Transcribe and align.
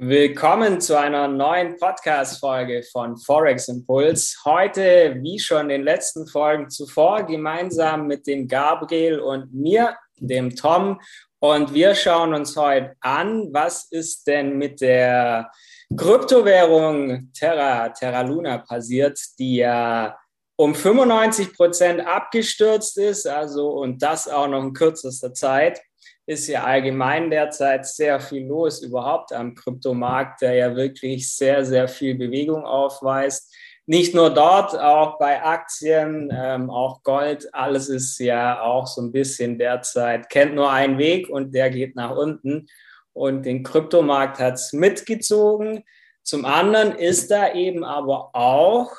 Willkommen 0.00 0.80
zu 0.80 0.96
einer 0.96 1.26
neuen 1.26 1.76
Podcast-Folge 1.76 2.84
von 2.92 3.16
Forex 3.16 3.66
Impuls. 3.66 4.40
Heute, 4.44 5.16
wie 5.22 5.40
schon 5.40 5.62
in 5.62 5.68
den 5.70 5.82
letzten 5.82 6.24
Folgen 6.28 6.70
zuvor, 6.70 7.24
gemeinsam 7.24 8.06
mit 8.06 8.28
dem 8.28 8.46
Gabriel 8.46 9.18
und 9.18 9.52
mir, 9.52 9.96
dem 10.20 10.54
Tom. 10.54 11.00
Und 11.40 11.74
wir 11.74 11.96
schauen 11.96 12.32
uns 12.32 12.56
heute 12.56 12.94
an, 13.00 13.48
was 13.52 13.90
ist 13.90 14.28
denn 14.28 14.56
mit 14.56 14.80
der 14.80 15.50
Kryptowährung 15.96 17.32
Terra, 17.32 17.88
Terra 17.88 18.20
Luna 18.20 18.58
passiert, 18.58 19.18
die 19.40 19.56
ja 19.56 20.16
um 20.54 20.76
95 20.76 21.54
Prozent 21.54 22.06
abgestürzt 22.06 22.98
ist, 22.98 23.26
also 23.26 23.70
und 23.70 24.00
das 24.00 24.28
auch 24.28 24.46
noch 24.46 24.62
in 24.62 24.74
kürzester 24.74 25.34
Zeit 25.34 25.80
ist 26.28 26.46
ja 26.46 26.64
allgemein 26.64 27.30
derzeit 27.30 27.86
sehr 27.86 28.20
viel 28.20 28.46
los 28.46 28.82
überhaupt 28.82 29.32
am 29.32 29.54
Kryptomarkt, 29.54 30.42
der 30.42 30.52
ja 30.52 30.76
wirklich 30.76 31.34
sehr, 31.34 31.64
sehr 31.64 31.88
viel 31.88 32.16
Bewegung 32.16 32.66
aufweist. 32.66 33.50
Nicht 33.86 34.14
nur 34.14 34.28
dort, 34.28 34.78
auch 34.78 35.18
bei 35.18 35.42
Aktien, 35.42 36.30
ähm, 36.30 36.68
auch 36.68 37.02
Gold, 37.02 37.48
alles 37.54 37.88
ist 37.88 38.18
ja 38.18 38.60
auch 38.60 38.86
so 38.86 39.00
ein 39.00 39.10
bisschen 39.10 39.56
derzeit, 39.56 40.28
kennt 40.28 40.54
nur 40.54 40.70
einen 40.70 40.98
Weg 40.98 41.30
und 41.30 41.54
der 41.54 41.70
geht 41.70 41.96
nach 41.96 42.14
unten. 42.14 42.66
Und 43.14 43.46
den 43.46 43.62
Kryptomarkt 43.62 44.38
hat 44.38 44.54
es 44.56 44.74
mitgezogen. 44.74 45.82
Zum 46.22 46.44
anderen 46.44 46.94
ist 46.94 47.30
da 47.30 47.54
eben 47.54 47.84
aber 47.84 48.34
auch, 48.34 48.92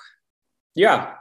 ja, 0.73 1.18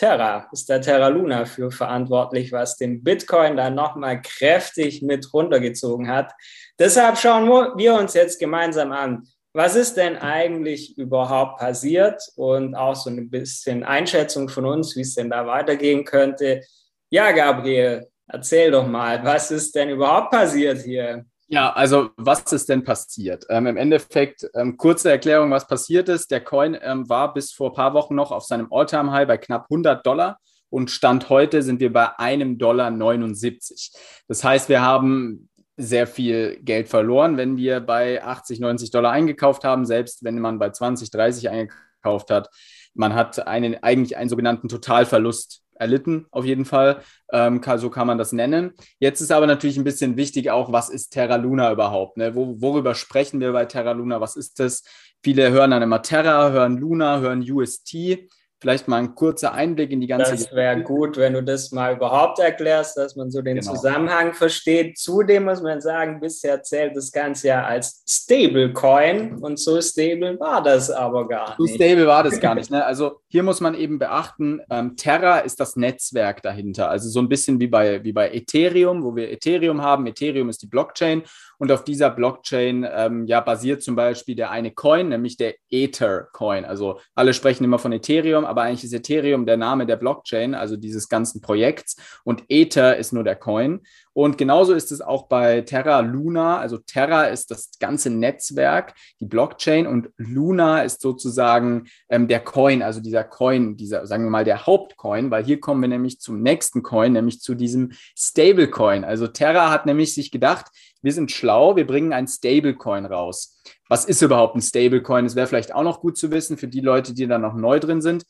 Terra, 0.00 0.48
ist 0.50 0.66
der 0.70 0.80
Terra 0.80 1.08
Luna 1.08 1.44
für 1.44 1.70
verantwortlich, 1.70 2.52
was 2.52 2.78
den 2.78 3.04
Bitcoin 3.04 3.58
dann 3.58 3.74
nochmal 3.74 4.22
kräftig 4.22 5.02
mit 5.02 5.30
runtergezogen 5.34 6.08
hat. 6.08 6.32
Deshalb 6.78 7.18
schauen 7.18 7.46
wir 7.76 7.94
uns 7.94 8.14
jetzt 8.14 8.40
gemeinsam 8.40 8.92
an, 8.92 9.28
was 9.52 9.76
ist 9.76 9.98
denn 9.98 10.16
eigentlich 10.16 10.96
überhaupt 10.96 11.58
passiert 11.58 12.22
und 12.36 12.74
auch 12.74 12.96
so 12.96 13.10
ein 13.10 13.28
bisschen 13.28 13.84
Einschätzung 13.84 14.48
von 14.48 14.64
uns, 14.64 14.96
wie 14.96 15.02
es 15.02 15.16
denn 15.16 15.28
da 15.28 15.46
weitergehen 15.46 16.06
könnte. 16.06 16.62
Ja, 17.10 17.30
Gabriel, 17.32 18.08
erzähl 18.26 18.70
doch 18.70 18.86
mal, 18.86 19.22
was 19.22 19.50
ist 19.50 19.74
denn 19.74 19.90
überhaupt 19.90 20.30
passiert 20.30 20.78
hier? 20.78 21.26
Ja, 21.52 21.72
also 21.72 22.10
was 22.16 22.52
ist 22.52 22.68
denn 22.68 22.84
passiert? 22.84 23.44
Ähm, 23.48 23.66
Im 23.66 23.76
Endeffekt, 23.76 24.48
ähm, 24.54 24.76
kurze 24.76 25.10
Erklärung, 25.10 25.50
was 25.50 25.66
passiert 25.66 26.08
ist. 26.08 26.30
Der 26.30 26.44
Coin 26.44 26.78
ähm, 26.80 27.08
war 27.08 27.34
bis 27.34 27.50
vor 27.52 27.70
ein 27.70 27.74
paar 27.74 27.92
Wochen 27.92 28.14
noch 28.14 28.30
auf 28.30 28.44
seinem 28.44 28.68
All-Time-High 28.70 29.26
bei 29.26 29.36
knapp 29.36 29.66
100 29.68 30.06
Dollar 30.06 30.38
und 30.68 30.92
Stand 30.92 31.28
heute 31.28 31.64
sind 31.64 31.80
wir 31.80 31.92
bei 31.92 32.16
einem 32.20 32.56
Dollar 32.56 32.92
79. 32.92 33.90
Das 34.28 34.44
heißt, 34.44 34.68
wir 34.68 34.80
haben 34.80 35.48
sehr 35.76 36.06
viel 36.06 36.60
Geld 36.62 36.88
verloren, 36.88 37.36
wenn 37.36 37.56
wir 37.56 37.80
bei 37.80 38.22
80, 38.22 38.60
90 38.60 38.92
Dollar 38.92 39.10
eingekauft 39.10 39.64
haben, 39.64 39.84
selbst 39.86 40.22
wenn 40.22 40.38
man 40.38 40.60
bei 40.60 40.70
20, 40.70 41.10
30 41.10 41.50
eingekauft 41.50 42.30
hat. 42.30 42.48
Man 42.94 43.14
hat 43.14 43.44
einen, 43.48 43.82
eigentlich 43.82 44.16
einen 44.16 44.30
sogenannten 44.30 44.68
Totalverlust 44.68 45.64
erlitten, 45.80 46.26
auf 46.30 46.44
jeden 46.44 46.64
Fall. 46.64 47.02
Ähm, 47.32 47.60
so 47.76 47.90
kann 47.90 48.06
man 48.06 48.18
das 48.18 48.32
nennen. 48.32 48.72
Jetzt 48.98 49.20
ist 49.20 49.32
aber 49.32 49.46
natürlich 49.46 49.78
ein 49.78 49.84
bisschen 49.84 50.16
wichtig 50.16 50.50
auch, 50.50 50.72
was 50.72 50.90
ist 50.90 51.10
Terra 51.10 51.36
Luna 51.36 51.72
überhaupt? 51.72 52.16
Ne? 52.16 52.34
Wo, 52.34 52.60
worüber 52.60 52.94
sprechen 52.94 53.40
wir 53.40 53.52
bei 53.52 53.64
Terra 53.64 53.92
Luna? 53.92 54.20
Was 54.20 54.36
ist 54.36 54.60
das? 54.60 54.84
Viele 55.22 55.50
hören 55.50 55.70
dann 55.70 55.82
immer 55.82 56.02
Terra, 56.02 56.50
hören 56.50 56.76
Luna, 56.76 57.20
hören 57.20 57.40
UST. 57.40 58.28
Vielleicht 58.60 58.88
mal 58.88 58.98
ein 58.98 59.14
kurzer 59.14 59.54
Einblick 59.54 59.90
in 59.90 60.00
die 60.00 60.06
ganze. 60.06 60.32
Das 60.32 60.52
wäre 60.52 60.82
gut, 60.82 61.16
wenn 61.16 61.32
du 61.32 61.42
das 61.42 61.72
mal 61.72 61.94
überhaupt 61.94 62.38
erklärst, 62.38 62.96
dass 62.98 63.16
man 63.16 63.30
so 63.30 63.40
den 63.40 63.58
genau. 63.58 63.72
Zusammenhang 63.72 64.34
versteht. 64.34 64.98
Zudem 64.98 65.44
muss 65.44 65.62
man 65.62 65.80
sagen, 65.80 66.20
bisher 66.20 66.62
zählt 66.62 66.94
das 66.94 67.10
Ganze 67.10 67.48
ja 67.48 67.64
als 67.64 68.02
Stablecoin 68.06 69.38
und 69.38 69.58
so 69.58 69.80
stable 69.80 70.38
war 70.38 70.62
das 70.62 70.90
aber 70.90 71.26
gar 71.26 71.58
nicht. 71.58 71.70
So 71.70 71.74
stable 71.74 72.06
war 72.06 72.22
das 72.22 72.38
gar 72.38 72.54
nicht. 72.54 72.70
Ne? 72.70 72.84
Also 72.84 73.20
hier 73.28 73.42
muss 73.42 73.60
man 73.60 73.74
eben 73.74 73.98
beachten, 73.98 74.60
ähm, 74.70 74.96
Terra 74.96 75.38
ist 75.38 75.58
das 75.58 75.76
Netzwerk 75.76 76.42
dahinter. 76.42 76.90
Also 76.90 77.08
so 77.08 77.20
ein 77.20 77.28
bisschen 77.28 77.60
wie 77.60 77.68
bei, 77.68 78.04
wie 78.04 78.12
bei 78.12 78.30
Ethereum, 78.30 79.02
wo 79.02 79.16
wir 79.16 79.30
Ethereum 79.30 79.80
haben. 79.80 80.06
Ethereum 80.06 80.50
ist 80.50 80.62
die 80.62 80.66
Blockchain 80.66 81.22
und 81.58 81.70
auf 81.70 81.84
dieser 81.84 82.10
Blockchain 82.10 82.86
ähm, 82.90 83.26
ja, 83.26 83.40
basiert 83.40 83.82
zum 83.82 83.94
Beispiel 83.94 84.34
der 84.34 84.50
eine 84.50 84.70
Coin, 84.70 85.10
nämlich 85.10 85.36
der 85.36 85.54
Ether-Coin. 85.70 86.64
Also 86.64 87.00
alle 87.14 87.34
sprechen 87.34 87.64
immer 87.64 87.78
von 87.78 87.92
Ethereum, 87.92 88.44
aber 88.50 88.62
eigentlich 88.62 88.84
ist 88.84 88.92
Ethereum 88.92 89.46
der 89.46 89.56
Name 89.56 89.86
der 89.86 89.96
Blockchain, 89.96 90.54
also 90.54 90.76
dieses 90.76 91.08
ganzen 91.08 91.40
Projekts. 91.40 91.96
Und 92.24 92.44
Ether 92.48 92.96
ist 92.96 93.12
nur 93.12 93.24
der 93.24 93.36
Coin. 93.36 93.80
Und 94.12 94.38
genauso 94.38 94.74
ist 94.74 94.90
es 94.90 95.00
auch 95.00 95.28
bei 95.28 95.60
Terra 95.62 96.00
Luna. 96.00 96.58
Also 96.58 96.78
Terra 96.78 97.24
ist 97.24 97.50
das 97.50 97.70
ganze 97.78 98.10
Netzwerk, 98.10 98.94
die 99.20 99.26
Blockchain 99.26 99.86
und 99.86 100.10
Luna 100.16 100.82
ist 100.82 101.00
sozusagen 101.00 101.86
ähm, 102.08 102.26
der 102.26 102.40
Coin, 102.40 102.82
also 102.82 103.00
dieser 103.00 103.24
Coin, 103.24 103.76
dieser, 103.76 104.06
sagen 104.06 104.24
wir 104.24 104.30
mal, 104.30 104.44
der 104.44 104.66
Hauptcoin, 104.66 105.30
weil 105.30 105.44
hier 105.44 105.60
kommen 105.60 105.80
wir 105.80 105.88
nämlich 105.88 106.20
zum 106.20 106.42
nächsten 106.42 106.82
Coin, 106.82 107.12
nämlich 107.12 107.40
zu 107.40 107.54
diesem 107.54 107.92
Stablecoin. 108.16 109.04
Also 109.04 109.28
Terra 109.28 109.70
hat 109.70 109.86
nämlich 109.86 110.14
sich 110.14 110.30
gedacht, 110.30 110.66
wir 111.02 111.12
sind 111.12 111.30
schlau, 111.30 111.76
wir 111.76 111.86
bringen 111.86 112.12
ein 112.12 112.26
Stablecoin 112.26 113.06
raus. 113.06 113.62
Was 113.88 114.04
ist 114.04 114.22
überhaupt 114.22 114.56
ein 114.56 114.62
Stablecoin? 114.62 115.24
Das 115.24 115.36
wäre 115.36 115.46
vielleicht 115.46 115.74
auch 115.74 115.82
noch 115.82 116.00
gut 116.00 116.18
zu 116.18 116.30
wissen 116.30 116.58
für 116.58 116.68
die 116.68 116.80
Leute, 116.80 117.14
die 117.14 117.26
da 117.26 117.38
noch 117.38 117.54
neu 117.54 117.80
drin 117.80 118.02
sind. 118.02 118.24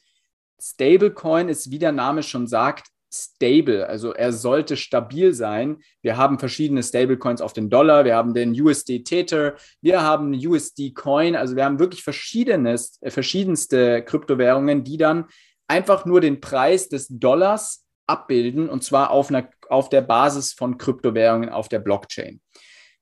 Stablecoin 0.61 1.49
ist, 1.49 1.71
wie 1.71 1.79
der 1.79 1.93
Name 1.93 2.23
schon 2.23 2.47
sagt, 2.47 2.89
stable, 3.13 3.89
also 3.89 4.13
er 4.13 4.33
sollte 4.33 4.77
stabil 4.77 5.35
sein. 5.35 5.79
Wir 6.01 6.17
haben 6.17 6.39
verschiedene 6.39 6.83
Stablecoins 6.83 7.41
auf 7.41 7.53
den 7.53 7.69
Dollar, 7.69 8.05
wir 8.05 8.15
haben 8.15 8.35
den 8.35 8.53
USD 8.53 9.03
Tether, 9.03 9.57
wir 9.81 10.03
haben 10.03 10.33
USD 10.33 10.93
Coin, 10.93 11.35
also 11.35 11.57
wir 11.57 11.65
haben 11.65 11.81
wirklich 11.81 12.03
verschiedenes, 12.03 12.99
äh, 13.01 13.11
verschiedenste 13.11 14.05
Kryptowährungen, 14.05 14.85
die 14.85 14.97
dann 14.97 15.27
einfach 15.67 16.05
nur 16.05 16.21
den 16.21 16.41
Preis 16.41 16.89
des 16.89 17.09
Dollars 17.09 17.85
abbilden 18.07 18.69
und 18.69 18.85
zwar 18.85 19.11
auf, 19.11 19.31
einer, 19.31 19.49
auf 19.69 19.89
der 19.89 20.03
Basis 20.03 20.53
von 20.53 20.79
Kryptowährungen 20.79 21.49
auf 21.49 21.69
der 21.69 21.79
Blockchain. 21.81 22.41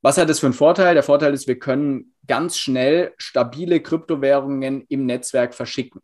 Was 0.01 0.17
hat 0.17 0.29
das 0.29 0.39
für 0.39 0.47
einen 0.47 0.55
Vorteil? 0.55 0.95
Der 0.95 1.03
Vorteil 1.03 1.35
ist, 1.35 1.49
wir 1.49 1.59
können 1.59 2.15
ganz 2.27 2.57
schnell 2.57 3.15
stabile 3.17 3.81
Kryptowährungen 3.81 4.85
im 4.89 5.07
Netzwerk 5.07 5.55
verschicken. 5.55 6.01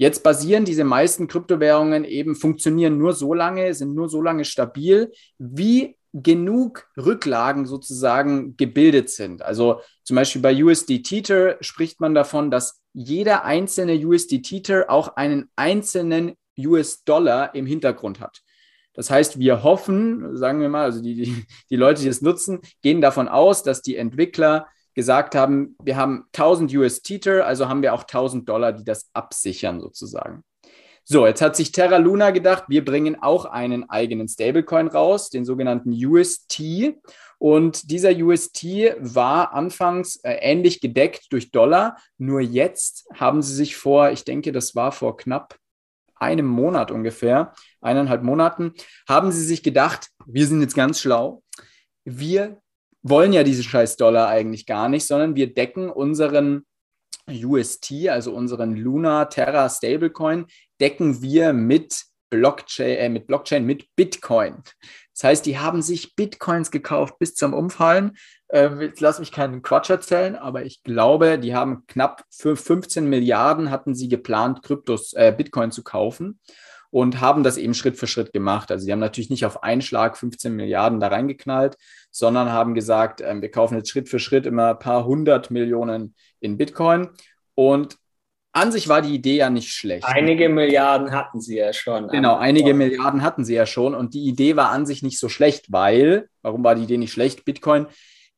Jetzt 0.00 0.22
basieren 0.22 0.64
diese 0.64 0.84
meisten 0.84 1.26
Kryptowährungen 1.26 2.04
eben, 2.04 2.34
funktionieren 2.34 2.96
nur 2.96 3.12
so 3.12 3.34
lange, 3.34 3.74
sind 3.74 3.94
nur 3.94 4.08
so 4.08 4.22
lange 4.22 4.46
stabil, 4.46 5.12
wie 5.36 5.98
genug 6.14 6.88
Rücklagen 6.96 7.66
sozusagen 7.66 8.56
gebildet 8.56 9.10
sind. 9.10 9.42
Also 9.42 9.82
zum 10.02 10.16
Beispiel 10.16 10.40
bei 10.40 10.64
USD 10.64 11.02
Tether 11.02 11.58
spricht 11.60 12.00
man 12.00 12.14
davon, 12.14 12.50
dass 12.50 12.80
jeder 12.94 13.44
einzelne 13.44 13.92
USD 13.94 14.40
Tether 14.40 14.86
auch 14.88 15.16
einen 15.16 15.50
einzelnen 15.54 16.32
US-Dollar 16.58 17.54
im 17.54 17.66
Hintergrund 17.66 18.20
hat. 18.20 18.40
Das 18.94 19.10
heißt, 19.10 19.38
wir 19.38 19.62
hoffen, 19.62 20.34
sagen 20.34 20.62
wir 20.62 20.70
mal, 20.70 20.84
also 20.84 21.02
die, 21.02 21.14
die, 21.14 21.44
die 21.68 21.76
Leute, 21.76 22.00
die 22.00 22.08
es 22.08 22.22
nutzen, 22.22 22.60
gehen 22.80 23.02
davon 23.02 23.28
aus, 23.28 23.62
dass 23.62 23.82
die 23.82 23.96
Entwickler 23.96 24.66
gesagt 25.00 25.34
haben, 25.34 25.76
wir 25.82 25.96
haben 25.96 26.24
1000 26.34 26.74
US 26.74 27.00
Tether, 27.00 27.46
also 27.46 27.68
haben 27.68 27.80
wir 27.80 27.94
auch 27.94 28.02
1000 28.02 28.46
Dollar, 28.46 28.72
die 28.72 28.84
das 28.84 29.08
absichern 29.14 29.80
sozusagen. 29.80 30.44
So, 31.04 31.26
jetzt 31.26 31.40
hat 31.40 31.56
sich 31.56 31.72
Terra 31.72 31.96
Luna 31.96 32.30
gedacht, 32.30 32.64
wir 32.68 32.84
bringen 32.84 33.16
auch 33.20 33.46
einen 33.46 33.88
eigenen 33.88 34.28
Stablecoin 34.28 34.88
raus, 34.88 35.30
den 35.30 35.44
sogenannten 35.44 35.92
UST. 35.92 36.94
Und 37.38 37.90
dieser 37.90 38.10
UST 38.10 38.64
war 38.98 39.54
anfangs 39.54 40.16
äh, 40.16 40.34
ähnlich 40.42 40.80
gedeckt 40.82 41.32
durch 41.32 41.50
Dollar. 41.50 41.96
Nur 42.18 42.40
jetzt 42.42 43.08
haben 43.14 43.40
sie 43.40 43.54
sich 43.54 43.76
vor, 43.76 44.10
ich 44.10 44.24
denke, 44.24 44.52
das 44.52 44.76
war 44.76 44.92
vor 44.92 45.16
knapp 45.16 45.56
einem 46.16 46.46
Monat 46.46 46.90
ungefähr, 46.90 47.54
eineinhalb 47.80 48.22
Monaten, 48.22 48.74
haben 49.08 49.32
sie 49.32 49.42
sich 49.42 49.62
gedacht, 49.62 50.10
wir 50.26 50.46
sind 50.46 50.60
jetzt 50.60 50.76
ganz 50.76 51.00
schlau. 51.00 51.42
Wir 52.04 52.60
wollen 53.02 53.32
ja 53.32 53.42
diese 53.42 53.62
scheiß 53.62 53.96
Dollar 53.96 54.28
eigentlich 54.28 54.66
gar 54.66 54.88
nicht, 54.88 55.06
sondern 55.06 55.36
wir 55.36 55.52
decken 55.52 55.90
unseren 55.90 56.66
UST, 57.28 58.08
also 58.08 58.32
unseren 58.32 58.74
Luna 58.74 59.26
Terra 59.26 59.68
Stablecoin, 59.68 60.46
decken 60.80 61.22
wir 61.22 61.52
mit 61.52 62.04
Blockchain, 62.30 62.96
äh, 62.96 63.08
mit 63.08 63.26
Blockchain, 63.26 63.64
mit 63.64 63.86
Bitcoin. 63.96 64.62
Das 65.14 65.24
heißt, 65.24 65.46
die 65.46 65.58
haben 65.58 65.82
sich 65.82 66.14
Bitcoins 66.16 66.70
gekauft 66.70 67.18
bis 67.18 67.34
zum 67.34 67.52
Umfallen. 67.52 68.16
Ähm, 68.50 68.80
jetzt 68.80 69.00
lass 69.00 69.18
mich 69.18 69.32
keinen 69.32 69.62
Quatsch 69.62 69.90
erzählen, 69.90 70.36
aber 70.36 70.64
ich 70.64 70.82
glaube, 70.82 71.38
die 71.38 71.54
haben 71.54 71.86
knapp 71.86 72.24
für 72.30 72.56
15 72.56 73.06
Milliarden 73.06 73.70
hatten 73.70 73.94
sie 73.94 74.08
geplant, 74.08 74.62
Kryptos, 74.62 75.12
äh, 75.12 75.34
Bitcoin 75.36 75.72
zu 75.72 75.82
kaufen 75.82 76.40
und 76.90 77.20
haben 77.20 77.42
das 77.42 77.56
eben 77.56 77.74
Schritt 77.74 77.96
für 77.96 78.06
Schritt 78.06 78.32
gemacht. 78.32 78.70
Also 78.70 78.84
sie 78.84 78.92
haben 78.92 78.98
natürlich 78.98 79.30
nicht 79.30 79.44
auf 79.44 79.62
einen 79.62 79.82
Schlag 79.82 80.16
15 80.16 80.54
Milliarden 80.54 81.00
da 81.00 81.08
reingeknallt, 81.08 81.76
sondern 82.10 82.52
haben 82.52 82.74
gesagt, 82.74 83.20
äh, 83.20 83.40
wir 83.40 83.50
kaufen 83.50 83.76
jetzt 83.76 83.90
Schritt 83.90 84.08
für 84.08 84.18
Schritt 84.18 84.46
immer 84.46 84.70
ein 84.70 84.78
paar 84.78 85.04
hundert 85.04 85.50
Millionen 85.50 86.14
in 86.40 86.56
Bitcoin. 86.56 87.08
Und 87.54 87.96
an 88.52 88.72
sich 88.72 88.88
war 88.88 89.00
die 89.00 89.14
Idee 89.14 89.36
ja 89.36 89.50
nicht 89.50 89.72
schlecht. 89.72 90.04
Einige 90.04 90.48
Milliarden 90.48 91.12
hatten 91.12 91.40
sie 91.40 91.58
ja 91.58 91.72
schon. 91.72 92.08
Genau, 92.08 92.36
einige 92.36 92.74
Milliarden 92.74 93.22
hatten 93.22 93.44
sie 93.44 93.54
ja 93.54 93.64
schon. 93.64 93.94
Und 93.94 94.14
die 94.14 94.24
Idee 94.24 94.56
war 94.56 94.70
an 94.70 94.86
sich 94.86 95.02
nicht 95.04 95.20
so 95.20 95.28
schlecht, 95.28 95.70
weil, 95.70 96.28
warum 96.42 96.64
war 96.64 96.74
die 96.74 96.82
Idee 96.82 96.98
nicht 96.98 97.12
schlecht? 97.12 97.44
Bitcoin 97.44 97.86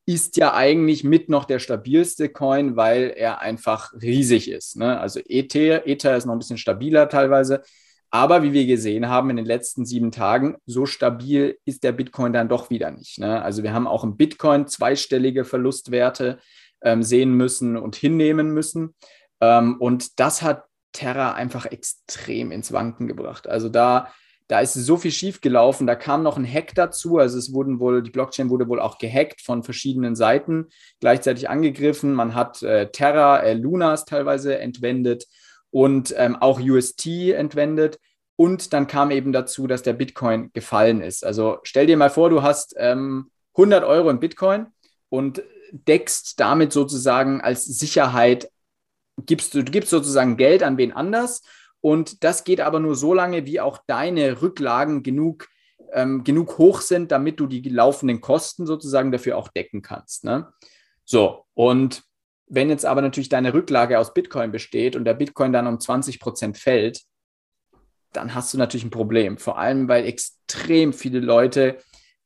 ist 0.05 0.37
ja 0.37 0.53
eigentlich 0.53 1.05
mit 1.05 1.31
noch 1.31 1.47
der 1.47 1.61
stabilste 1.61 2.29
Coin, 2.29 2.77
weil 2.77 3.15
er 3.17 3.41
einfach 3.41 3.93
riesig 3.95 4.51
ist. 4.51 4.77
Ne? 4.77 5.01
Also 5.01 5.21
Ether, 5.21 5.87
Ether 5.87 6.17
ist 6.17 6.27
noch 6.27 6.35
ein 6.35 6.41
bisschen 6.41 6.59
stabiler 6.59 7.09
teilweise. 7.09 7.63
Aber 8.15 8.43
wie 8.43 8.53
wir 8.53 8.67
gesehen 8.67 9.09
haben 9.09 9.31
in 9.31 9.37
den 9.37 9.47
letzten 9.47 9.87
sieben 9.87 10.13
Tagen, 10.13 10.57
so 10.67 10.85
stabil 10.85 11.57
ist 11.65 11.83
der 11.83 11.93
Bitcoin 11.93 12.35
dann 12.35 12.51
doch 12.51 12.69
wieder 12.69 12.91
nicht. 12.91 13.19
Ne? 13.19 13.43
Also 13.43 13.63
wir 13.63 13.73
haben 13.73 13.87
auch 13.87 14.05
im 14.05 14.19
Bitcoin 14.19 14.67
zweistellige 14.67 15.47
Verlustwerte 15.47 16.39
ähm, 16.83 17.03
sehen 17.03 17.33
müssen 17.33 17.79
und 17.79 17.97
hinnehmen 17.97 18.53
müssen. 18.53 18.95
Ähm, 19.41 19.77
und 19.81 20.21
das 20.21 20.43
hat 20.43 20.65
Terra 20.93 21.33
einfach 21.33 21.65
extrem 21.65 22.53
ins 22.53 22.71
Wanken 22.71 23.09
gebracht. 23.09 23.49
Also 23.49 23.71
da 23.71 24.13
da 24.49 24.61
ist 24.61 24.75
so 24.75 24.99
viel 24.99 25.13
schief 25.13 25.41
gelaufen. 25.41 25.87
Da 25.87 25.95
kam 25.95 26.23
noch 26.23 26.37
ein 26.37 26.45
Hack 26.45 26.75
dazu. 26.75 27.17
Also 27.17 27.39
es 27.39 27.55
wurden 27.55 27.81
wohl, 27.81 28.03
die 28.03 28.11
Blockchain 28.11 28.51
wurde 28.51 28.69
wohl 28.69 28.81
auch 28.81 28.99
gehackt 28.99 29.41
von 29.41 29.63
verschiedenen 29.63 30.15
Seiten, 30.15 30.67
gleichzeitig 31.01 31.49
angegriffen. 31.49 32.13
Man 32.13 32.35
hat 32.35 32.63
äh, 32.63 32.91
Terra, 32.91 33.39
äh, 33.39 33.55
Lunas 33.55 34.05
teilweise 34.05 34.59
entwendet 34.59 35.27
und 35.73 36.15
ähm, 36.17 36.37
auch 36.37 36.61
UST 36.61 37.07
entwendet. 37.33 37.99
Und 38.37 38.73
dann 38.73 38.87
kam 38.87 39.11
eben 39.11 39.33
dazu, 39.33 39.67
dass 39.67 39.83
der 39.83 39.95
Bitcoin 39.95 40.53
gefallen 40.53 41.01
ist. 41.01 41.25
Also 41.25 41.59
stell 41.65 41.87
dir 41.87 41.97
mal 41.97 42.11
vor, 42.11 42.31
du 42.31 42.43
hast 42.43 42.75
ähm, 42.79 43.31
100 43.55 43.83
Euro 43.85 44.09
in 44.11 44.21
Bitcoin 44.21 44.67
und 45.09 45.43
deckst 45.73 46.39
damit 46.39 46.73
sozusagen 46.73 47.41
als 47.41 47.65
Sicherheit, 47.65 48.51
gibst 49.27 49.55
du, 49.55 49.65
gibst 49.65 49.91
sozusagen 49.91 50.37
Geld 50.37 50.63
an 50.63 50.77
wen 50.77 50.93
anders 50.93 51.43
und 51.83 52.23
das 52.23 52.45
geht 52.45 52.61
aber 52.61 52.79
nur 52.79 52.95
so 52.95 53.13
lange, 53.13 53.45
wie 53.45 53.61
auch 53.61 53.79
deine 53.87 54.41
Rücklagen 54.41 55.03
genug, 55.03 55.49
ähm, 55.93 56.23
genug 56.23 56.57
hoch 56.57 56.81
sind, 56.81 57.11
damit 57.11 57.41
du 57.41 57.47
die 57.47 57.69
laufenden 57.69 58.21
Kosten 58.21 58.67
sozusagen 58.67 59.11
dafür 59.11 59.37
auch 59.37 59.49
decken 59.49 59.83
kannst. 59.83 60.25
Ne? 60.25 60.53
So, 61.05 61.45
und 61.55 62.05
wenn 62.55 62.69
jetzt 62.69 62.85
aber 62.85 63.01
natürlich 63.01 63.31
deine 63.31 63.55
Rücklage 63.55 63.99
aus 63.99 64.13
Bitcoin 64.13 64.53
besteht 64.53 64.95
und 64.95 65.07
der 65.07 65.15
Bitcoin 65.15 65.55
dann 65.55 65.67
um 65.67 65.81
20 65.81 66.21
Prozent 66.21 66.59
fällt, 66.59 67.01
dann 68.13 68.35
hast 68.35 68.53
du 68.53 68.59
natürlich 68.59 68.85
ein 68.85 68.91
Problem. 68.91 69.39
Vor 69.39 69.59
allem, 69.59 69.89
weil 69.89 70.05
extrem 70.05 70.93
viele 70.93 71.21
Leute 71.21 71.79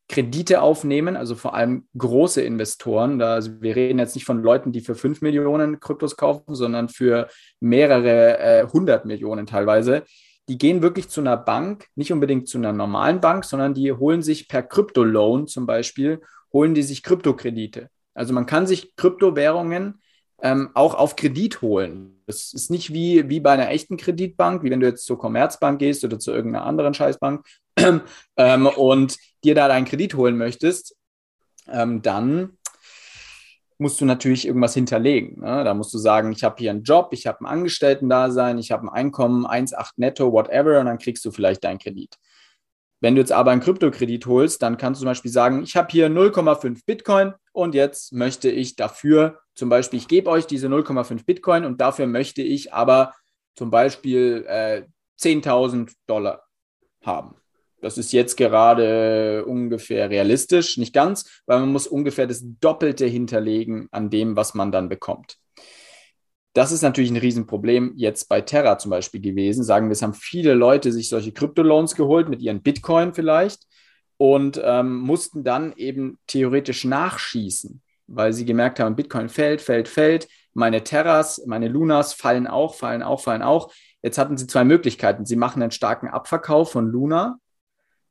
Kredite 0.09 0.61
aufnehmen, 0.61 1.15
also 1.15 1.33
vor 1.35 1.53
allem 1.53 1.87
große 1.97 2.41
Investoren. 2.41 3.19
Da, 3.19 3.35
also 3.35 3.61
wir 3.61 3.77
reden 3.77 3.99
jetzt 3.99 4.15
nicht 4.15 4.25
von 4.25 4.43
Leuten, 4.43 4.73
die 4.73 4.81
für 4.81 4.95
5 4.95 5.21
Millionen 5.21 5.79
Kryptos 5.79 6.17
kaufen, 6.17 6.55
sondern 6.55 6.89
für 6.89 7.29
mehrere 7.61 8.37
äh, 8.37 8.61
100 8.63 9.05
Millionen 9.05 9.45
teilweise. 9.45 10.03
Die 10.49 10.57
gehen 10.57 10.81
wirklich 10.81 11.07
zu 11.07 11.21
einer 11.21 11.37
Bank, 11.37 11.87
nicht 11.95 12.11
unbedingt 12.11 12.49
zu 12.49 12.57
einer 12.57 12.73
normalen 12.73 13.21
Bank, 13.21 13.45
sondern 13.45 13.73
die 13.73 13.93
holen 13.93 14.21
sich 14.21 14.49
per 14.49 14.63
Krypto-Loan 14.63 15.47
zum 15.47 15.65
Beispiel, 15.65 16.19
holen 16.51 16.73
die 16.73 16.83
sich 16.83 17.01
Kryptokredite. 17.01 17.89
Also 18.13 18.33
man 18.33 18.45
kann 18.45 18.67
sich 18.67 18.93
Kryptowährungen 18.97 20.01
ähm, 20.41 20.69
auch 20.73 20.93
auf 20.93 21.15
Kredit 21.15 21.61
holen. 21.61 22.21
Das 22.27 22.53
ist 22.53 22.69
nicht 22.69 22.93
wie, 22.93 23.29
wie 23.29 23.39
bei 23.39 23.51
einer 23.51 23.69
echten 23.69 23.97
Kreditbank, 23.97 24.63
wie 24.63 24.69
wenn 24.69 24.79
du 24.79 24.87
jetzt 24.87 25.05
zur 25.05 25.17
Commerzbank 25.17 25.79
gehst 25.79 26.03
oder 26.03 26.19
zu 26.19 26.31
irgendeiner 26.31 26.65
anderen 26.65 26.93
Scheißbank 26.93 27.45
ähm, 28.37 28.67
und 28.67 29.17
dir 29.43 29.55
da 29.55 29.67
deinen 29.67 29.85
Kredit 29.85 30.15
holen 30.15 30.37
möchtest, 30.37 30.95
ähm, 31.67 32.01
dann 32.01 32.57
musst 33.79 34.01
du 34.01 34.05
natürlich 34.05 34.47
irgendwas 34.47 34.73
hinterlegen. 34.73 35.41
Ne? 35.41 35.63
Da 35.63 35.73
musst 35.73 35.93
du 35.93 35.97
sagen, 35.97 36.31
ich 36.31 36.43
habe 36.43 36.55
hier 36.57 36.71
einen 36.71 36.83
Job, 36.83 37.09
ich 37.11 37.27
habe 37.27 37.41
ein 37.41 37.45
Angestellten-Dasein, 37.45 38.57
ich 38.57 38.71
habe 38.71 38.87
ein 38.87 38.89
Einkommen 38.89 39.45
1,8 39.45 39.91
netto, 39.97 40.31
whatever, 40.31 40.79
und 40.79 40.87
dann 40.87 40.97
kriegst 40.97 41.23
du 41.25 41.31
vielleicht 41.31 41.63
deinen 41.63 41.79
Kredit. 41.79 42.15
Wenn 42.99 43.13
du 43.13 43.21
jetzt 43.21 43.31
aber 43.31 43.51
einen 43.51 43.61
Kryptokredit 43.61 44.25
holst, 44.25 44.63
dann 44.63 44.77
kannst 44.77 44.99
du 44.99 45.03
zum 45.03 45.11
Beispiel 45.11 45.31
sagen, 45.31 45.61
ich 45.61 45.75
habe 45.75 45.89
hier 45.91 46.09
0,5 46.09 46.81
Bitcoin 46.85 47.33
und 47.51 47.75
jetzt 47.75 48.11
möchte 48.11 48.49
ich 48.49 48.75
dafür, 48.75 49.39
zum 49.57 49.69
Beispiel, 49.69 49.97
ich 49.97 50.07
gebe 50.07 50.29
euch 50.29 50.45
diese 50.45 50.67
0,5 50.67 51.25
Bitcoin 51.25 51.65
und 51.65 51.81
dafür 51.81 52.05
möchte 52.05 52.43
ich 52.43 52.73
aber 52.73 53.15
zum 53.55 53.71
Beispiel 53.71 54.45
äh, 54.47 54.83
10.000 55.19 55.91
Dollar 56.05 56.43
haben. 57.03 57.35
Das 57.81 57.97
ist 57.97 58.13
jetzt 58.13 58.37
gerade 58.37 59.43
ungefähr 59.45 60.11
realistisch, 60.11 60.77
nicht 60.77 60.93
ganz, 60.93 61.41
weil 61.47 61.59
man 61.59 61.71
muss 61.71 61.87
ungefähr 61.87 62.27
das 62.27 62.43
Doppelte 62.43 63.07
hinterlegen 63.07 63.87
an 63.89 64.11
dem, 64.11 64.35
was 64.35 64.53
man 64.53 64.71
dann 64.71 64.89
bekommt. 64.89 65.37
Das 66.53 66.71
ist 66.71 66.83
natürlich 66.83 67.09
ein 67.09 67.17
Riesenproblem 67.17 67.93
jetzt 67.95 68.29
bei 68.29 68.41
Terra 68.41 68.77
zum 68.77 68.91
Beispiel 68.91 69.21
gewesen. 69.21 69.63
Sagen 69.63 69.87
wir, 69.87 69.93
es 69.93 70.03
haben 70.03 70.13
viele 70.13 70.53
Leute 70.53 70.91
sich 70.91 71.09
solche 71.09 71.31
Kryptoloans 71.31 71.95
geholt 71.95 72.29
mit 72.29 72.43
ihren 72.43 72.61
Bitcoin 72.61 73.15
vielleicht 73.15 73.63
und 74.17 74.61
ähm, 74.63 74.99
mussten 74.99 75.43
dann 75.43 75.73
eben 75.77 76.19
theoretisch 76.27 76.83
nachschießen, 76.83 77.81
weil 78.07 78.33
sie 78.33 78.45
gemerkt 78.45 78.79
haben, 78.79 78.95
Bitcoin 78.95 79.29
fällt, 79.29 79.61
fällt, 79.61 79.87
fällt. 79.87 80.27
Meine 80.53 80.83
Terras, 80.83 81.43
meine 81.45 81.67
Lunas 81.67 82.13
fallen 82.13 82.47
auch, 82.47 82.75
fallen 82.75 83.03
auch, 83.03 83.21
fallen 83.21 83.41
auch. 83.41 83.71
Jetzt 84.01 84.17
hatten 84.17 84.37
sie 84.37 84.47
zwei 84.47 84.63
Möglichkeiten. 84.63 85.25
Sie 85.25 85.35
machen 85.35 85.61
einen 85.61 85.71
starken 85.71 86.07
Abverkauf 86.07 86.71
von 86.71 86.87
Luna 86.87 87.39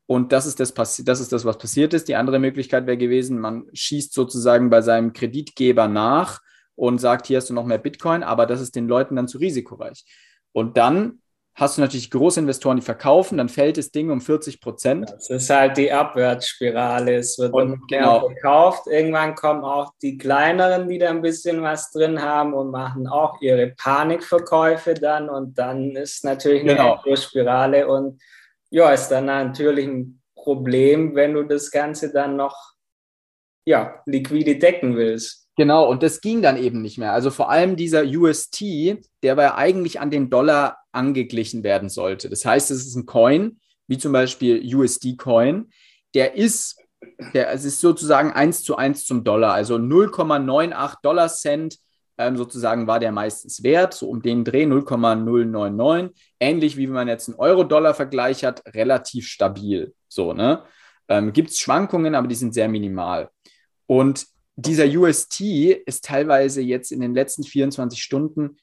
und 0.07 0.31
das 0.33 0.47
ist 0.47 0.61
das, 0.61 0.73
das 0.73 1.21
ist 1.21 1.33
das, 1.33 1.45
was 1.45 1.59
passiert 1.59 1.93
ist. 1.93 2.09
Die 2.09 2.15
andere 2.15 2.39
Möglichkeit 2.39 2.87
wäre 2.87 2.97
gewesen, 2.97 3.41
man 3.41 3.67
schießt 3.73 4.13
sozusagen 4.15 4.71
bei 4.71 4.81
seinem 4.81 5.13
Kreditgeber 5.13 5.89
nach 5.89 6.41
und 6.77 7.01
sagt, 7.01 7.27
hier 7.27 7.39
hast 7.39 7.51
du 7.51 7.55
noch 7.55 7.67
mehr 7.67 7.79
Bitcoin, 7.79 8.23
aber 8.23 8.47
das 8.47 8.61
ist 8.61 8.77
den 8.77 8.87
Leuten 8.87 9.17
dann 9.17 9.27
zu 9.27 9.39
risikoreich. 9.39 10.05
Und 10.53 10.77
dann 10.77 11.23
hast 11.57 11.79
du 11.79 11.81
natürlich 11.81 12.11
große 12.11 12.39
Investoren, 12.39 12.77
die 12.77 12.83
verkaufen, 12.83 13.39
dann 13.39 13.49
fällt 13.49 13.79
das 13.79 13.91
Ding 13.91 14.11
um 14.11 14.21
40 14.21 14.61
Prozent. 14.61 15.11
Das 15.11 15.31
ist 15.31 15.51
halt 15.51 15.79
die 15.79 15.91
Abwärtsspirale. 15.91 17.17
Es 17.17 17.39
wird 17.39 17.55
und, 17.55 17.89
genau. 17.89 18.29
verkauft. 18.29 18.87
Irgendwann 18.87 19.35
kommen 19.35 19.65
auch 19.65 19.93
die 20.03 20.19
kleineren, 20.19 20.87
die 20.89 20.99
da 20.99 21.09
ein 21.09 21.23
bisschen 21.23 21.63
was 21.63 21.91
drin 21.91 22.21
haben 22.23 22.53
und 22.53 22.71
machen 22.71 23.09
auch 23.09 23.41
ihre 23.41 23.69
Panikverkäufe 23.69 24.95
dann. 24.95 25.31
Und 25.31 25.59
dann 25.59 25.97
ist 25.97 26.25
natürlich 26.25 26.61
eine 26.61 26.77
genau. 26.77 27.17
Spirale 27.17 27.89
und 27.89 28.21
ja, 28.69 28.91
ist 28.91 29.09
dann 29.09 29.25
natürlich 29.25 29.87
ein 29.87 30.23
Problem, 30.35 31.15
wenn 31.15 31.33
du 31.33 31.43
das 31.43 31.71
Ganze 31.71 32.13
dann 32.13 32.37
noch 32.37 32.75
ja, 33.65 34.03
liquide 34.05 34.59
decken 34.59 34.95
willst. 34.97 35.49
Genau, 35.57 35.89
und 35.89 36.03
das 36.03 36.21
ging 36.21 36.43
dann 36.43 36.59
eben 36.59 36.83
nicht 36.83 36.99
mehr. 36.99 37.13
Also 37.13 37.31
vor 37.31 37.49
allem 37.49 37.77
dieser 37.77 38.03
UST, 38.05 38.63
der 39.23 39.39
war 39.39 39.57
eigentlich 39.57 39.99
an 40.01 40.11
den 40.11 40.29
Dollar 40.29 40.77
angeglichen 40.97 41.63
werden 41.63 41.89
sollte. 41.89 42.29
Das 42.29 42.45
heißt, 42.45 42.71
es 42.71 42.87
ist 42.87 42.97
ein 42.97 43.07
Coin, 43.07 43.61
wie 43.87 43.99
zum 43.99 44.13
Beispiel 44.13 44.63
USD-Coin, 44.75 45.71
der 46.15 46.35
ist, 46.35 46.77
der, 47.35 47.53
es 47.53 47.65
ist 47.65 47.81
sozusagen 47.81 48.33
eins 48.33 48.63
zu 48.63 48.77
eins 48.77 49.05
zum 49.05 49.23
Dollar, 49.23 49.53
also 49.53 49.77
0,98 49.77 50.97
Dollar 51.03 51.29
Cent 51.29 51.79
ähm, 52.19 52.37
sozusagen 52.37 52.87
war 52.87 52.99
der 52.99 53.13
meistens 53.13 53.63
wert, 53.63 53.95
so 53.95 54.09
um 54.09 54.23
den 54.23 54.45
Dreh 54.45 54.67
0,099. 54.67 56.17
Ähnlich 56.41 56.77
wie 56.77 56.87
wenn 56.87 56.95
man 56.95 57.09
jetzt 57.09 57.29
einen 57.29 57.39
Euro-Dollar-Vergleich 57.39 58.45
hat, 58.45 58.63
relativ 58.75 59.27
stabil. 59.29 59.95
So, 60.09 60.33
ne? 60.33 60.63
Ähm, 61.09 61.33
Gibt 61.33 61.51
es 61.51 61.59
Schwankungen, 61.59 62.15
aber 62.15 62.27
die 62.27 62.35
sind 62.35 62.55
sehr 62.55 62.69
minimal. 62.69 63.31
Und 63.87 64.27
dieser 64.57 64.87
UST 64.87 65.41
ist 65.41 66.05
teilweise 66.05 66.63
jetzt 66.63 66.91
in 66.91 67.01
den 67.01 67.15
letzten 67.15 67.45
24 67.45 68.03
Stunden 68.03 68.57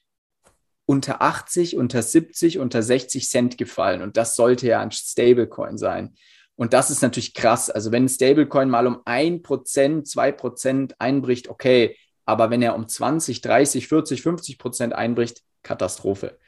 unter 0.86 1.22
80, 1.22 1.76
unter 1.76 2.02
70, 2.02 2.58
unter 2.58 2.82
60 2.82 3.28
Cent 3.28 3.58
gefallen. 3.58 4.02
Und 4.02 4.16
das 4.16 4.34
sollte 4.36 4.66
ja 4.66 4.80
ein 4.80 4.92
Stablecoin 4.92 5.78
sein. 5.78 6.14
Und 6.56 6.72
das 6.72 6.90
ist 6.90 7.02
natürlich 7.02 7.34
krass. 7.34 7.70
Also 7.70 7.90
wenn 7.90 8.04
ein 8.04 8.08
Stablecoin 8.08 8.70
mal 8.70 8.86
um 8.86 8.98
1%, 9.04 9.42
2% 9.42 10.94
einbricht, 10.98 11.48
okay, 11.48 11.96
aber 12.26 12.50
wenn 12.50 12.62
er 12.62 12.74
um 12.74 12.88
20, 12.88 13.40
30, 13.40 13.88
40, 13.88 14.22
50 14.22 14.58
Prozent 14.58 14.94
einbricht, 14.94 15.42
Katastrophe. 15.62 16.38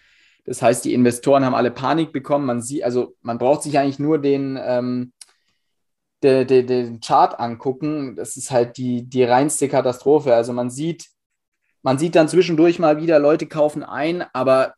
Das 0.45 0.63
heißt, 0.63 0.85
die 0.85 0.95
Investoren 0.95 1.45
haben 1.45 1.55
alle 1.55 1.73
Panik 1.73 2.13
bekommen. 2.13 2.47
Man 2.47 2.63
sieht, 2.63 2.85
also 2.85 3.17
man 3.23 3.39
braucht 3.39 3.63
sich 3.63 3.79
eigentlich 3.79 3.99
nur 3.99 4.19
den, 4.19 4.59
ähm, 4.63 5.13
den, 6.23 6.47
den, 6.47 6.67
den 6.67 7.01
Chart 7.01 7.39
angucken. 7.39 8.15
Das 8.15 8.37
ist 8.37 8.51
halt 8.51 8.77
die, 8.77 9.09
die 9.09 9.25
reinste 9.25 9.69
Katastrophe. 9.69 10.35
Also 10.35 10.53
man 10.53 10.71
sieht, 10.71 11.09
man 11.87 11.99
sieht 11.99 12.17
dann 12.17 12.29
zwischendurch 12.29 12.81
mal 12.81 13.01
wieder, 13.01 13.21
Leute 13.21 13.47
kaufen 13.47 13.85
ein, 13.85 14.25
aber 14.33 14.75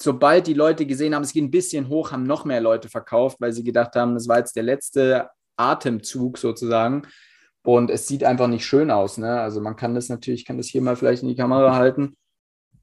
sobald 0.00 0.46
die 0.46 0.54
Leute 0.54 0.86
gesehen 0.86 1.14
haben, 1.14 1.22
es 1.22 1.34
geht 1.34 1.44
ein 1.44 1.50
bisschen 1.50 1.88
hoch, 1.88 2.12
haben 2.12 2.22
noch 2.22 2.46
mehr 2.46 2.62
Leute 2.62 2.88
verkauft, 2.88 3.42
weil 3.42 3.52
sie 3.52 3.62
gedacht 3.62 3.94
haben, 3.94 4.14
das 4.14 4.26
war 4.26 4.38
jetzt 4.38 4.56
der 4.56 4.62
letzte 4.62 5.28
Atemzug 5.58 6.38
sozusagen. 6.38 7.02
Und 7.62 7.90
es 7.90 8.08
sieht 8.08 8.24
einfach 8.24 8.48
nicht 8.48 8.64
schön 8.64 8.90
aus. 8.90 9.18
Ne? 9.18 9.38
Also 9.38 9.60
man 9.60 9.76
kann 9.76 9.94
das 9.94 10.08
natürlich, 10.08 10.40
ich 10.40 10.46
kann 10.46 10.56
das 10.56 10.68
hier 10.68 10.80
mal 10.80 10.96
vielleicht 10.96 11.24
in 11.24 11.28
die 11.28 11.36
Kamera 11.36 11.76
halten, 11.76 12.16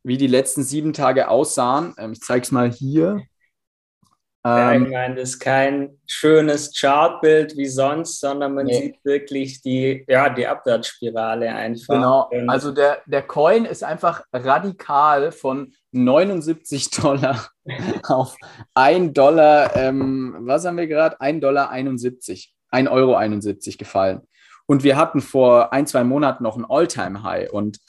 wie 0.03 0.17
die 0.17 0.27
letzten 0.27 0.61
sieben 0.61 0.93
Tage 0.93 1.29
aussahen. 1.29 1.95
Ähm, 1.97 2.11
ich 2.11 2.21
zeige 2.21 2.43
es 2.43 2.51
mal 2.51 2.71
hier. 2.71 3.23
Ja, 4.57 4.71
ich 4.73 4.81
ähm, 4.81 4.89
meine, 4.89 5.15
das 5.15 5.29
ist 5.29 5.39
kein 5.39 5.97
schönes 6.05 6.73
Chartbild 6.79 7.55
wie 7.57 7.67
sonst, 7.67 8.19
sondern 8.19 8.55
man 8.55 8.65
nee. 8.65 8.81
sieht 8.81 9.05
wirklich 9.05 9.61
die, 9.61 10.05
ja, 10.07 10.29
die 10.29 10.47
Abwärtsspirale 10.47 11.49
einfach. 11.49 11.93
Genau, 11.93 12.49
also 12.49 12.71
der, 12.71 13.01
der 13.05 13.21
Coin 13.23 13.65
ist 13.65 13.83
einfach 13.83 14.23
radikal 14.33 15.31
von 15.31 15.73
79 15.91 16.89
Dollar 17.01 17.49
auf 18.03 18.35
1 18.73 19.13
Dollar, 19.13 19.75
ähm, 19.75 20.35
was 20.39 20.65
haben 20.65 20.77
wir 20.77 20.87
gerade? 20.87 21.19
1 21.19 21.41
Dollar 21.41 21.69
71, 21.69 22.53
1 22.71 22.89
Euro 22.89 23.15
71 23.15 23.77
gefallen. 23.77 24.21
Und 24.65 24.83
wir 24.83 24.97
hatten 24.97 25.21
vor 25.21 25.73
ein, 25.73 25.87
zwei 25.87 26.03
Monaten 26.03 26.43
noch 26.43 26.55
ein 26.55 26.65
All-Time-High. 26.67 27.51
Und 27.51 27.79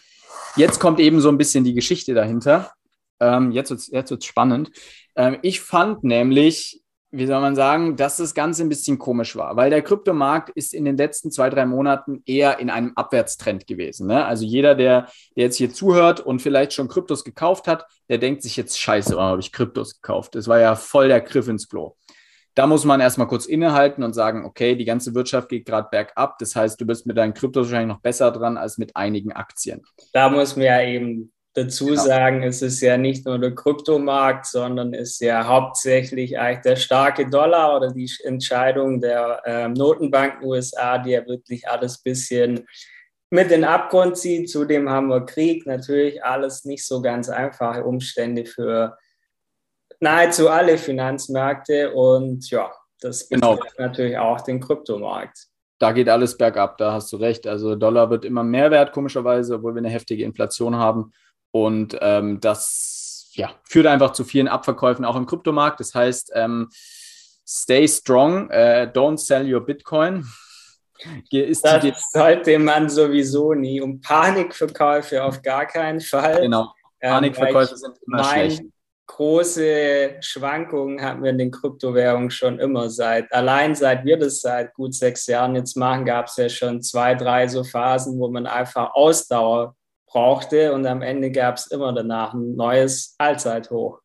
jetzt 0.57 0.81
kommt 0.81 0.99
eben 0.99 1.21
so 1.21 1.29
ein 1.29 1.37
bisschen 1.37 1.62
die 1.62 1.75
Geschichte 1.75 2.14
dahinter. 2.14 2.73
Ähm, 3.21 3.53
jetzt 3.53 3.71
wird 3.71 3.81
es 3.81 4.11
jetzt 4.11 4.25
spannend. 4.25 4.71
Ähm, 5.17 5.39
ich 5.43 5.61
fand 5.61 6.05
nämlich, 6.05 6.83
wie 7.12 7.27
soll 7.27 7.41
man 7.41 7.57
sagen, 7.57 7.97
dass 7.97 8.17
das 8.17 8.35
Ganze 8.35 8.62
ein 8.62 8.69
bisschen 8.69 8.99
komisch 8.99 9.35
war, 9.37 9.57
weil 9.57 9.71
der 9.71 9.83
Kryptomarkt 9.83 10.50
ist 10.50 10.73
in 10.73 10.85
den 10.85 10.97
letzten 10.97 11.31
zwei, 11.31 11.50
drei 11.50 11.67
Monaten 11.67 12.23
eher 12.25 12.59
in 12.61 12.71
einem 12.71 12.93
Abwärtstrend 12.95 13.67
gewesen. 13.67 14.07
Ne? 14.07 14.25
Also 14.25 14.45
jeder, 14.45 14.75
der, 14.75 15.09
der 15.37 15.45
jetzt 15.45 15.57
hier 15.57 15.73
zuhört 15.73 16.21
und 16.21 16.41
vielleicht 16.41 16.73
schon 16.73 16.89
Kryptos 16.89 17.25
gekauft 17.25 17.67
hat, 17.67 17.85
der 18.09 18.19
denkt 18.19 18.43
sich 18.43 18.57
jetzt, 18.57 18.79
scheiße, 18.79 19.17
warum 19.17 19.33
habe 19.33 19.41
ich 19.41 19.53
Kryptos 19.53 20.00
gekauft? 20.00 20.35
Das 20.35 20.47
war 20.47 20.61
ja 20.61 20.77
voll 20.77 21.09
der 21.09 21.21
Griff 21.21 21.49
ins 21.49 21.69
Klo. 21.69 21.97
Da 22.55 22.67
muss 22.67 22.85
man 22.85 23.00
erstmal 23.00 23.29
kurz 23.29 23.47
innehalten 23.47 24.03
und 24.03 24.12
sagen, 24.12 24.45
okay, 24.45 24.75
die 24.75 24.85
ganze 24.85 25.15
Wirtschaft 25.15 25.49
geht 25.49 25.67
gerade 25.67 25.89
bergab. 25.91 26.39
Das 26.39 26.55
heißt, 26.57 26.81
du 26.81 26.87
bist 26.87 27.07
mit 27.07 27.17
deinen 27.17 27.35
Kryptos 27.35 27.67
wahrscheinlich 27.67 27.95
noch 27.95 28.03
besser 28.03 28.31
dran 28.33 28.57
als 28.57 28.77
mit 28.77 28.97
einigen 28.97 29.33
Aktien. 29.33 29.83
Da 30.12 30.29
muss 30.29 30.57
man 30.57 30.65
ja 30.65 30.83
eben 30.83 31.33
dazu 31.54 31.87
genau. 31.87 32.02
sagen, 32.02 32.42
es 32.42 32.62
ist 32.62 32.80
ja 32.80 32.97
nicht 32.97 33.26
nur 33.26 33.38
der 33.38 33.54
Kryptomarkt, 33.54 34.47
sondern 34.47 34.95
es 34.95 35.12
ist 35.12 35.21
ja 35.21 35.47
hauptsächlich 35.47 36.38
eigentlich 36.38 36.62
der 36.62 36.76
starke 36.76 37.28
Dollar 37.28 37.76
oder 37.76 37.92
die 37.92 38.11
Entscheidung 38.25 39.00
der 39.00 39.42
äh, 39.45 39.69
Notenbanken 39.69 40.47
USA, 40.47 40.99
die 40.99 41.11
ja 41.11 41.26
wirklich 41.26 41.69
alles 41.69 41.99
ein 41.99 42.02
bisschen 42.04 42.66
mit 43.30 43.45
in 43.45 43.62
den 43.62 43.64
Abgrund 43.64 44.16
zieht. 44.16 44.49
Zudem 44.49 44.88
haben 44.88 45.09
wir 45.09 45.26
Krieg, 45.26 45.66
natürlich 45.66 46.23
alles 46.25 46.64
nicht 46.64 46.87
so 46.87 47.02
ganz 47.02 47.28
einfache 47.28 47.85
Umstände 47.85 48.45
für 48.45 48.97
nahezu 49.99 50.49
alle 50.49 50.78
Finanzmärkte 50.78 51.92
und 51.92 52.49
ja, 52.50 52.73
das 53.00 53.28
betrifft 53.28 53.62
genau. 53.76 53.87
natürlich 53.88 54.19
auch 54.19 54.40
den 54.40 54.61
Kryptomarkt 54.61 55.50
da 55.80 55.92
geht 55.92 56.11
alles 56.11 56.37
bergab, 56.37 56.76
da 56.76 56.92
hast 56.92 57.11
du 57.11 57.16
recht. 57.16 57.47
Also 57.47 57.75
Dollar 57.75 58.11
wird 58.11 58.26
immer 58.26 58.45
mehr 58.45 58.71
wert, 58.71 58.92
komischerweise, 58.92 59.54
obwohl 59.54 59.75
wir 59.75 59.78
eine 59.78 59.88
heftige 59.88 60.25
Inflation 60.25 60.76
haben. 60.76 61.12
Und 61.52 61.97
ähm, 62.00 62.40
das 62.40 63.30
ja, 63.33 63.50
führt 63.64 63.87
einfach 63.87 64.12
zu 64.12 64.25
vielen 64.25 64.49
Abverkäufen 64.49 65.04
auch 65.04 65.16
im 65.16 65.26
Kryptomarkt. 65.26 65.80
Das 65.80 65.95
heißt, 65.95 66.33
ähm, 66.35 66.69
stay 67.47 67.87
strong, 67.88 68.50
äh, 68.50 68.90
don't 68.92 69.19
sell 69.19 69.52
your 69.52 69.64
Bitcoin. 69.64 70.25
Ist 71.30 71.64
das 71.64 71.83
die, 71.83 71.95
sollte 72.12 72.59
man 72.59 72.88
sowieso 72.88 73.54
nie. 73.54 73.80
Um 73.80 74.00
Panikverkäufe 74.00 75.25
auf 75.25 75.40
gar 75.42 75.66
keinen 75.66 76.00
Fall. 76.00 76.42
Genau, 76.42 76.73
ähm, 77.00 77.12
Panikverkäufe 77.12 77.73
ähm, 77.73 77.76
sind 77.76 77.99
immer 78.07 78.25
schlecht. 78.25 78.62
Große 79.07 80.19
Schwankungen 80.21 81.02
hatten 81.02 81.23
wir 81.25 81.30
in 81.30 81.38
den 81.38 81.50
Kryptowährungen 81.50 82.30
schon 82.30 82.61
immer 82.61 82.88
seit, 82.88 83.33
allein 83.33 83.75
seit 83.75 84.04
wir 84.04 84.16
das 84.16 84.40
seit 84.40 84.73
gut 84.73 84.95
sechs 84.95 85.26
Jahren 85.26 85.57
jetzt 85.57 85.76
machen, 85.76 86.04
gab 86.04 86.26
es 86.26 86.37
ja 86.37 86.49
schon 86.49 86.80
zwei, 86.80 87.16
drei 87.16 87.49
so 87.49 87.64
Phasen, 87.64 88.21
wo 88.21 88.28
man 88.28 88.47
einfach 88.47 88.95
Ausdauer 88.95 89.75
brauchte 90.11 90.73
und 90.73 90.87
am 90.87 91.02
Ende 91.02 91.31
gab 91.31 91.57
es 91.57 91.69
immer 91.69 91.93
danach 91.93 92.35
ein 92.35 92.57
neues 92.57 93.14
Allzeithoch. 93.19 94.00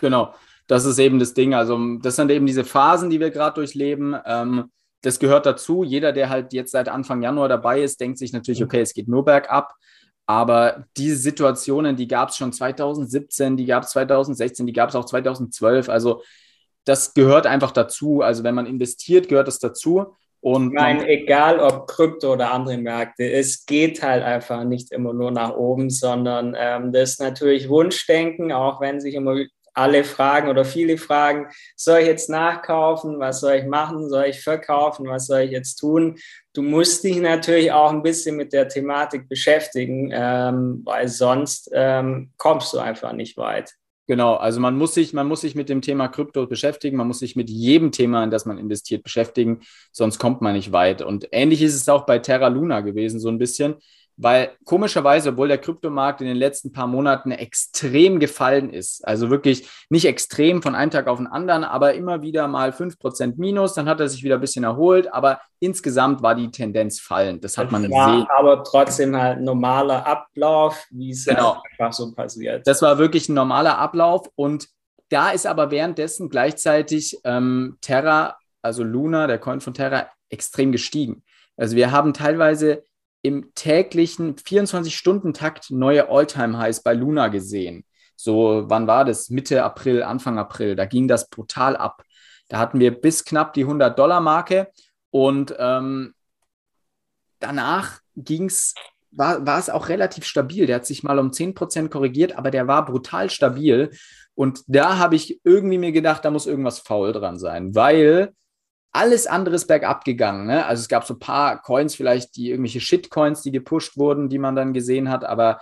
Genau, 0.00 0.34
das 0.66 0.84
ist 0.84 0.98
eben 0.98 1.18
das 1.18 1.34
Ding. 1.34 1.54
Also 1.54 1.78
das 2.02 2.16
sind 2.16 2.30
eben 2.30 2.46
diese 2.46 2.64
Phasen, 2.64 3.10
die 3.10 3.20
wir 3.20 3.30
gerade 3.30 3.54
durchleben. 3.54 4.16
Ähm, 4.26 4.70
das 5.02 5.18
gehört 5.18 5.46
dazu. 5.46 5.84
Jeder, 5.84 6.12
der 6.12 6.28
halt 6.28 6.52
jetzt 6.52 6.72
seit 6.72 6.88
Anfang 6.88 7.22
Januar 7.22 7.48
dabei 7.48 7.82
ist, 7.82 8.00
denkt 8.00 8.18
sich 8.18 8.32
natürlich, 8.32 8.62
okay, 8.62 8.80
es 8.80 8.94
geht 8.94 9.08
nur 9.08 9.24
bergab. 9.24 9.74
Aber 10.26 10.84
diese 10.96 11.16
Situationen, 11.16 11.96
die 11.96 12.08
gab 12.08 12.28
es 12.28 12.36
schon 12.36 12.52
2017, 12.52 13.56
die 13.56 13.64
gab 13.64 13.84
es 13.84 13.90
2016, 13.90 14.66
die 14.66 14.72
gab 14.72 14.90
es 14.90 14.94
auch 14.94 15.06
2012. 15.06 15.88
Also 15.88 16.22
das 16.84 17.14
gehört 17.14 17.46
einfach 17.46 17.70
dazu. 17.70 18.20
Also 18.20 18.44
wenn 18.44 18.54
man 18.54 18.66
investiert, 18.66 19.28
gehört 19.28 19.48
das 19.48 19.58
dazu. 19.58 20.16
Und 20.40 20.68
ich 20.68 20.74
meine, 20.74 21.08
egal 21.08 21.58
ob 21.58 21.88
Krypto 21.88 22.32
oder 22.32 22.52
andere 22.52 22.78
Märkte, 22.78 23.30
es 23.30 23.66
geht 23.66 24.02
halt 24.02 24.22
einfach 24.22 24.64
nicht 24.64 24.92
immer 24.92 25.12
nur 25.12 25.30
nach 25.30 25.54
oben, 25.54 25.90
sondern 25.90 26.56
ähm, 26.56 26.92
das 26.92 27.10
ist 27.10 27.20
natürlich 27.20 27.68
Wunschdenken, 27.68 28.52
auch 28.52 28.80
wenn 28.80 29.00
sich 29.00 29.14
immer 29.14 29.36
alle 29.78 30.04
fragen 30.04 30.48
oder 30.48 30.64
viele 30.64 30.98
fragen, 30.98 31.48
soll 31.76 32.00
ich 32.00 32.06
jetzt 32.06 32.28
nachkaufen, 32.28 33.20
was 33.20 33.40
soll 33.40 33.54
ich 33.54 33.66
machen, 33.66 34.08
soll 34.08 34.26
ich 34.26 34.42
verkaufen, 34.42 35.06
was 35.06 35.26
soll 35.26 35.40
ich 35.40 35.52
jetzt 35.52 35.76
tun? 35.76 36.18
Du 36.52 36.62
musst 36.62 37.04
dich 37.04 37.18
natürlich 37.18 37.70
auch 37.70 37.92
ein 37.92 38.02
bisschen 38.02 38.36
mit 38.36 38.52
der 38.52 38.68
Thematik 38.68 39.28
beschäftigen, 39.28 40.10
ähm, 40.12 40.82
weil 40.84 41.08
sonst 41.08 41.70
ähm, 41.72 42.32
kommst 42.36 42.72
du 42.72 42.78
einfach 42.78 43.12
nicht 43.12 43.36
weit. 43.36 43.74
Genau, 44.10 44.36
also 44.36 44.58
man 44.58 44.78
muss 44.78 44.94
sich, 44.94 45.12
man 45.12 45.28
muss 45.28 45.42
sich 45.42 45.54
mit 45.54 45.68
dem 45.68 45.82
Thema 45.82 46.08
Krypto 46.08 46.46
beschäftigen, 46.46 46.96
man 46.96 47.06
muss 47.06 47.18
sich 47.18 47.36
mit 47.36 47.50
jedem 47.50 47.92
Thema, 47.92 48.24
in 48.24 48.30
das 48.30 48.46
man 48.46 48.56
investiert, 48.56 49.02
beschäftigen, 49.02 49.60
sonst 49.92 50.18
kommt 50.18 50.40
man 50.40 50.54
nicht 50.54 50.72
weit. 50.72 51.02
Und 51.02 51.28
ähnlich 51.30 51.60
ist 51.60 51.74
es 51.74 51.90
auch 51.90 52.06
bei 52.06 52.18
Terra 52.18 52.48
Luna 52.48 52.80
gewesen, 52.80 53.20
so 53.20 53.28
ein 53.28 53.36
bisschen 53.36 53.74
weil 54.20 54.50
komischerweise, 54.64 55.30
obwohl 55.30 55.46
der 55.46 55.58
Kryptomarkt 55.58 56.20
in 56.20 56.26
den 56.26 56.36
letzten 56.36 56.72
paar 56.72 56.88
Monaten 56.88 57.30
extrem 57.30 58.18
gefallen 58.18 58.68
ist, 58.68 59.06
also 59.06 59.30
wirklich 59.30 59.68
nicht 59.90 60.06
extrem 60.06 60.60
von 60.60 60.74
einem 60.74 60.90
Tag 60.90 61.06
auf 61.06 61.18
den 61.18 61.28
anderen, 61.28 61.62
aber 61.62 61.94
immer 61.94 62.20
wieder 62.20 62.48
mal 62.48 62.70
5% 62.70 63.34
Minus, 63.36 63.74
dann 63.74 63.88
hat 63.88 64.00
er 64.00 64.08
sich 64.08 64.24
wieder 64.24 64.34
ein 64.34 64.40
bisschen 64.40 64.64
erholt, 64.64 65.12
aber 65.14 65.40
insgesamt 65.60 66.20
war 66.20 66.34
die 66.34 66.50
Tendenz 66.50 66.98
fallend. 67.00 67.44
Das 67.44 67.56
hat 67.56 67.70
man 67.70 67.82
das 67.84 67.92
gesehen. 67.92 68.26
aber 68.36 68.64
trotzdem 68.64 69.16
halt 69.16 69.38
ein 69.38 69.44
normaler 69.44 70.04
Ablauf, 70.04 70.84
wie 70.90 71.10
es 71.10 71.24
genau. 71.24 71.54
Halt 71.54 71.64
einfach 71.78 71.92
so 71.92 72.12
passiert. 72.12 72.66
Das 72.66 72.82
war 72.82 72.98
wirklich 72.98 73.28
ein 73.28 73.34
normaler 73.34 73.78
Ablauf 73.78 74.28
und 74.34 74.68
da 75.10 75.30
ist 75.30 75.46
aber 75.46 75.70
währenddessen 75.70 76.28
gleichzeitig 76.28 77.18
ähm, 77.22 77.78
Terra, 77.80 78.36
also 78.62 78.82
Luna, 78.82 79.28
der 79.28 79.38
Coin 79.38 79.60
von 79.60 79.74
Terra, 79.74 80.08
extrem 80.28 80.72
gestiegen. 80.72 81.22
Also 81.56 81.76
wir 81.76 81.92
haben 81.92 82.14
teilweise 82.14 82.84
im 83.22 83.52
täglichen 83.54 84.36
24-Stunden-Takt 84.36 85.70
neue 85.70 86.08
All-Time-Highs 86.08 86.82
bei 86.82 86.94
Luna 86.94 87.28
gesehen. 87.28 87.84
So, 88.16 88.64
wann 88.66 88.86
war 88.86 89.04
das? 89.04 89.30
Mitte 89.30 89.62
April, 89.62 90.02
Anfang 90.02 90.38
April. 90.38 90.76
Da 90.76 90.86
ging 90.86 91.08
das 91.08 91.28
brutal 91.28 91.76
ab. 91.76 92.02
Da 92.48 92.58
hatten 92.58 92.80
wir 92.80 93.00
bis 93.00 93.24
knapp 93.24 93.52
die 93.52 93.66
100-Dollar-Marke 93.66 94.68
und 95.10 95.54
ähm, 95.58 96.14
danach 97.38 98.00
ging's, 98.16 98.74
war, 99.10 99.46
war 99.46 99.58
es 99.58 99.70
auch 99.70 99.88
relativ 99.88 100.24
stabil. 100.24 100.66
Der 100.66 100.76
hat 100.76 100.86
sich 100.86 101.02
mal 101.02 101.18
um 101.18 101.30
10% 101.30 101.88
korrigiert, 101.88 102.36
aber 102.36 102.50
der 102.50 102.66
war 102.66 102.84
brutal 102.84 103.30
stabil. 103.30 103.90
Und 104.34 104.62
da 104.66 104.98
habe 104.98 105.16
ich 105.16 105.40
irgendwie 105.44 105.78
mir 105.78 105.92
gedacht, 105.92 106.24
da 106.24 106.30
muss 106.30 106.46
irgendwas 106.46 106.78
faul 106.78 107.12
dran 107.12 107.38
sein, 107.38 107.74
weil 107.74 108.32
alles 108.92 109.26
andere 109.26 109.54
ist 109.54 109.66
bergab 109.66 110.04
gegangen. 110.04 110.46
Ne? 110.46 110.64
Also 110.66 110.80
es 110.80 110.88
gab 110.88 111.04
so 111.04 111.14
ein 111.14 111.18
paar 111.18 111.62
Coins, 111.62 111.94
vielleicht 111.94 112.36
die 112.36 112.50
irgendwelche 112.50 112.80
Shitcoins, 112.80 113.42
die 113.42 113.52
gepusht 113.52 113.96
wurden, 113.96 114.28
die 114.28 114.38
man 114.38 114.56
dann 114.56 114.72
gesehen 114.72 115.10
hat, 115.10 115.24
aber 115.24 115.60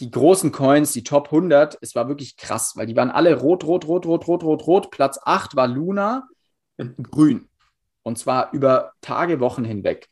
die 0.00 0.10
großen 0.10 0.50
Coins, 0.50 0.92
die 0.92 1.04
Top 1.04 1.26
100, 1.26 1.78
es 1.80 1.94
war 1.94 2.08
wirklich 2.08 2.36
krass, 2.36 2.72
weil 2.76 2.86
die 2.86 2.96
waren 2.96 3.10
alle 3.10 3.38
rot, 3.38 3.64
rot, 3.64 3.86
rot, 3.86 4.06
rot, 4.06 4.26
rot, 4.26 4.42
rot, 4.42 4.66
rot. 4.66 4.90
Platz 4.90 5.18
8 5.22 5.54
war 5.54 5.68
Luna, 5.68 6.28
grün. 6.76 7.48
Und 8.02 8.18
zwar 8.18 8.52
über 8.52 8.92
Tage, 9.00 9.40
Wochen 9.40 9.64
hinweg. 9.64 10.08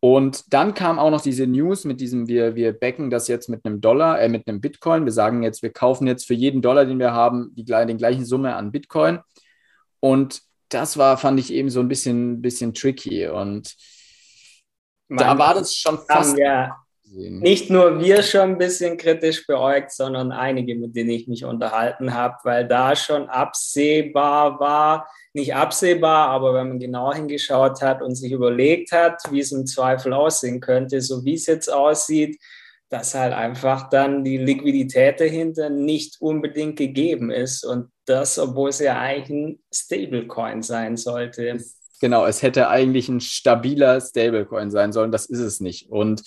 Und 0.00 0.54
dann 0.54 0.72
kam 0.72 0.98
auch 0.98 1.10
noch 1.10 1.20
diese 1.20 1.46
News 1.46 1.84
mit 1.84 2.00
diesem, 2.00 2.26
wir, 2.26 2.54
wir 2.54 2.72
backen 2.72 3.10
das 3.10 3.28
jetzt 3.28 3.50
mit 3.50 3.66
einem 3.66 3.82
Dollar, 3.82 4.18
äh, 4.20 4.30
mit 4.30 4.48
einem 4.48 4.62
Bitcoin. 4.62 5.04
Wir 5.04 5.12
sagen 5.12 5.42
jetzt, 5.42 5.62
wir 5.62 5.72
kaufen 5.72 6.06
jetzt 6.06 6.26
für 6.26 6.32
jeden 6.32 6.62
Dollar, 6.62 6.86
den 6.86 6.98
wir 6.98 7.12
haben, 7.12 7.54
die, 7.54 7.64
den 7.64 7.98
gleichen 7.98 8.24
Summe 8.24 8.56
an 8.56 8.72
Bitcoin. 8.72 9.18
Und 10.00 10.40
das 10.70 10.96
war, 10.96 11.18
fand 11.18 11.38
ich 11.38 11.52
eben 11.52 11.70
so 11.70 11.80
ein 11.80 11.88
bisschen, 11.88 12.40
bisschen 12.40 12.74
tricky. 12.74 13.26
Und 13.26 13.76
Man 15.08 15.18
da 15.18 15.38
war 15.38 15.54
das 15.54 15.74
schon 15.74 15.98
fast. 15.98 16.38
Ja 16.38 16.76
nicht 17.12 17.70
nur 17.70 18.00
wir 18.00 18.22
schon 18.22 18.50
ein 18.50 18.58
bisschen 18.58 18.96
kritisch 18.96 19.44
beäugt, 19.46 19.90
sondern 19.90 20.30
einige, 20.30 20.76
mit 20.76 20.94
denen 20.94 21.10
ich 21.10 21.26
mich 21.26 21.44
unterhalten 21.44 22.14
habe, 22.14 22.36
weil 22.44 22.68
da 22.68 22.94
schon 22.94 23.28
absehbar 23.28 24.60
war, 24.60 25.08
nicht 25.32 25.54
absehbar, 25.54 26.28
aber 26.28 26.54
wenn 26.54 26.68
man 26.68 26.78
genau 26.78 27.12
hingeschaut 27.12 27.82
hat 27.82 28.00
und 28.00 28.14
sich 28.14 28.30
überlegt 28.30 28.92
hat, 28.92 29.20
wie 29.30 29.40
es 29.40 29.50
im 29.50 29.66
Zweifel 29.66 30.12
aussehen 30.12 30.60
könnte, 30.60 31.00
so 31.00 31.24
wie 31.24 31.34
es 31.34 31.46
jetzt 31.46 31.72
aussieht, 31.72 32.38
dass 32.90 33.14
halt 33.14 33.32
einfach 33.32 33.88
dann 33.88 34.24
die 34.24 34.36
Liquidität 34.36 35.20
dahinter 35.20 35.70
nicht 35.70 36.20
unbedingt 36.20 36.76
gegeben 36.76 37.30
ist. 37.30 37.64
Und 37.64 37.88
das, 38.04 38.36
obwohl 38.38 38.70
es 38.70 38.80
ja 38.80 38.98
eigentlich 38.98 39.30
ein 39.30 39.60
Stablecoin 39.72 40.62
sein 40.62 40.96
sollte. 40.96 41.58
Genau, 42.00 42.26
es 42.26 42.42
hätte 42.42 42.68
eigentlich 42.68 43.08
ein 43.08 43.20
stabiler 43.20 44.00
Stablecoin 44.00 44.72
sein 44.72 44.92
sollen. 44.92 45.12
Das 45.12 45.26
ist 45.26 45.38
es 45.38 45.60
nicht. 45.60 45.88
Und 45.88 46.22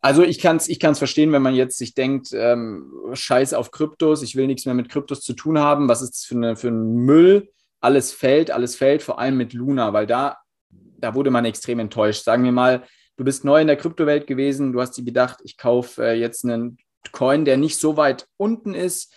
also 0.00 0.22
ich 0.22 0.38
kann 0.38 0.56
es 0.56 0.68
ich 0.68 0.80
kann's 0.80 0.98
verstehen, 0.98 1.32
wenn 1.32 1.42
man 1.42 1.54
jetzt 1.54 1.76
sich 1.76 1.94
denkt, 1.94 2.30
ähm, 2.32 2.90
scheiß 3.12 3.52
auf 3.52 3.70
Kryptos, 3.70 4.22
ich 4.22 4.36
will 4.36 4.46
nichts 4.46 4.64
mehr 4.64 4.74
mit 4.74 4.88
Kryptos 4.88 5.20
zu 5.20 5.34
tun 5.34 5.58
haben. 5.58 5.88
Was 5.88 6.00
ist 6.00 6.12
das 6.12 6.24
für, 6.24 6.36
eine, 6.36 6.56
für 6.56 6.68
ein 6.68 6.94
Müll? 6.94 7.50
Alles 7.80 8.12
fällt, 8.12 8.50
alles 8.50 8.76
fällt, 8.76 9.02
vor 9.02 9.18
allem 9.18 9.36
mit 9.36 9.52
Luna, 9.52 9.92
weil 9.92 10.06
da, 10.06 10.38
da 10.70 11.14
wurde 11.14 11.30
man 11.30 11.44
extrem 11.44 11.80
enttäuscht. 11.80 12.24
Sagen 12.24 12.44
wir 12.44 12.52
mal, 12.52 12.84
du 13.16 13.24
bist 13.24 13.44
neu 13.44 13.60
in 13.60 13.66
der 13.66 13.76
Kryptowelt 13.76 14.26
gewesen, 14.26 14.72
du 14.72 14.80
hast 14.80 14.92
dir 14.92 15.04
gedacht, 15.04 15.38
ich 15.44 15.56
kaufe 15.56 16.04
äh, 16.04 16.14
jetzt 16.14 16.44
einen 16.44 16.78
Coin, 17.12 17.44
der 17.44 17.56
nicht 17.56 17.78
so 17.78 17.96
weit 17.96 18.26
unten 18.36 18.74
ist, 18.74 19.12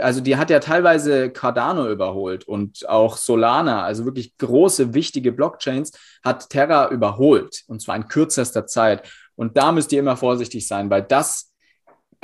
also 0.00 0.20
die 0.20 0.36
hat 0.36 0.50
ja 0.50 0.58
teilweise 0.58 1.30
Cardano 1.30 1.88
überholt 1.88 2.44
und 2.44 2.88
auch 2.88 3.16
Solana, 3.16 3.84
also 3.84 4.04
wirklich 4.04 4.36
große, 4.38 4.94
wichtige 4.94 5.32
Blockchains, 5.32 5.92
hat 6.24 6.50
Terra 6.50 6.90
überholt 6.90 7.62
und 7.68 7.80
zwar 7.80 7.96
in 7.96 8.08
kürzester 8.08 8.66
Zeit. 8.66 9.08
Und 9.36 9.56
da 9.56 9.72
müsst 9.72 9.92
ihr 9.92 10.00
immer 10.00 10.16
vorsichtig 10.16 10.66
sein, 10.66 10.90
weil 10.90 11.02
das 11.02 11.53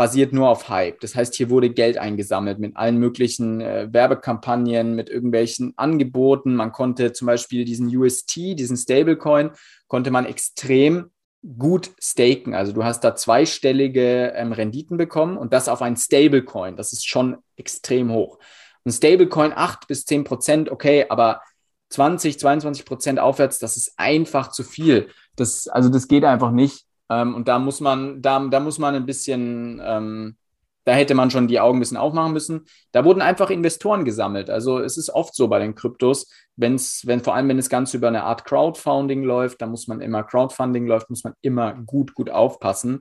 basiert 0.00 0.32
nur 0.32 0.48
auf 0.48 0.70
Hype. 0.70 0.98
Das 1.00 1.14
heißt, 1.14 1.34
hier 1.34 1.50
wurde 1.50 1.68
Geld 1.68 1.98
eingesammelt 1.98 2.58
mit 2.58 2.74
allen 2.74 2.96
möglichen 2.96 3.60
äh, 3.60 3.86
Werbekampagnen, 3.92 4.94
mit 4.94 5.10
irgendwelchen 5.10 5.74
Angeboten. 5.76 6.54
Man 6.54 6.72
konnte 6.72 7.12
zum 7.12 7.26
Beispiel 7.26 7.66
diesen 7.66 7.94
UST, 7.94 8.34
diesen 8.58 8.78
Stablecoin, 8.78 9.50
konnte 9.88 10.10
man 10.10 10.24
extrem 10.24 11.10
gut 11.58 11.90
staken. 12.00 12.54
Also 12.54 12.72
du 12.72 12.82
hast 12.82 13.04
da 13.04 13.14
zweistellige 13.14 14.32
ähm, 14.34 14.52
Renditen 14.52 14.96
bekommen 14.96 15.36
und 15.36 15.52
das 15.52 15.68
auf 15.68 15.82
ein 15.82 15.98
Stablecoin. 15.98 16.76
Das 16.76 16.94
ist 16.94 17.06
schon 17.06 17.36
extrem 17.56 18.10
hoch. 18.10 18.38
Ein 18.86 18.92
Stablecoin 18.92 19.52
8 19.54 19.86
bis 19.86 20.06
10 20.06 20.24
Prozent, 20.24 20.70
okay, 20.70 21.04
aber 21.10 21.42
20, 21.90 22.40
22 22.40 22.86
Prozent 22.86 23.18
aufwärts, 23.18 23.58
das 23.58 23.76
ist 23.76 23.92
einfach 23.98 24.50
zu 24.50 24.64
viel. 24.64 25.10
Das, 25.36 25.68
also 25.68 25.90
das 25.90 26.08
geht 26.08 26.24
einfach 26.24 26.52
nicht. 26.52 26.86
Ähm, 27.10 27.34
und 27.34 27.48
da 27.48 27.58
muss 27.58 27.80
man, 27.80 28.22
da, 28.22 28.38
da 28.38 28.60
muss 28.60 28.78
man 28.78 28.94
ein 28.94 29.04
bisschen, 29.04 29.82
ähm, 29.84 30.36
da 30.84 30.92
hätte 30.92 31.14
man 31.14 31.30
schon 31.30 31.48
die 31.48 31.60
Augen 31.60 31.78
ein 31.78 31.80
bisschen 31.80 31.96
aufmachen 31.96 32.32
müssen. 32.32 32.66
Da 32.92 33.04
wurden 33.04 33.20
einfach 33.20 33.50
Investoren 33.50 34.04
gesammelt. 34.04 34.48
Also 34.48 34.78
es 34.78 34.96
ist 34.96 35.10
oft 35.10 35.34
so 35.34 35.48
bei 35.48 35.58
den 35.58 35.74
Kryptos, 35.74 36.30
wenn's, 36.56 37.02
wenn 37.04 37.20
vor 37.20 37.34
allem, 37.34 37.48
wenn 37.48 37.58
das 37.58 37.68
Ganze 37.68 37.96
über 37.98 38.08
eine 38.08 38.22
Art 38.22 38.44
Crowdfunding 38.44 39.22
läuft, 39.22 39.60
da 39.60 39.66
muss 39.66 39.88
man 39.88 40.00
immer, 40.00 40.22
Crowdfunding 40.22 40.86
läuft, 40.86 41.10
muss 41.10 41.24
man 41.24 41.34
immer 41.42 41.74
gut, 41.74 42.14
gut 42.14 42.30
aufpassen. 42.30 43.00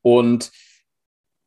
Und 0.00 0.50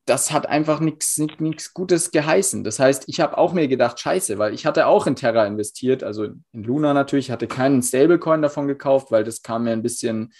das 0.06 0.30
hat 0.30 0.46
einfach 0.46 0.78
nichts 0.78 1.74
Gutes 1.74 2.12
geheißen. 2.12 2.62
Das 2.62 2.78
heißt, 2.78 3.04
ich 3.08 3.18
habe 3.18 3.36
auch 3.36 3.52
mir 3.52 3.66
gedacht, 3.66 3.98
scheiße, 3.98 4.38
weil 4.38 4.54
ich 4.54 4.64
hatte 4.64 4.86
auch 4.86 5.08
in 5.08 5.16
Terra 5.16 5.44
investiert, 5.46 6.04
also 6.04 6.24
in 6.24 6.44
Luna 6.52 6.94
natürlich, 6.94 7.32
hatte 7.32 7.48
keinen 7.48 7.82
Stablecoin 7.82 8.40
davon 8.40 8.68
gekauft, 8.68 9.10
weil 9.10 9.24
das 9.24 9.42
kam 9.42 9.64
mir 9.64 9.72
ein 9.72 9.82
bisschen 9.82 10.32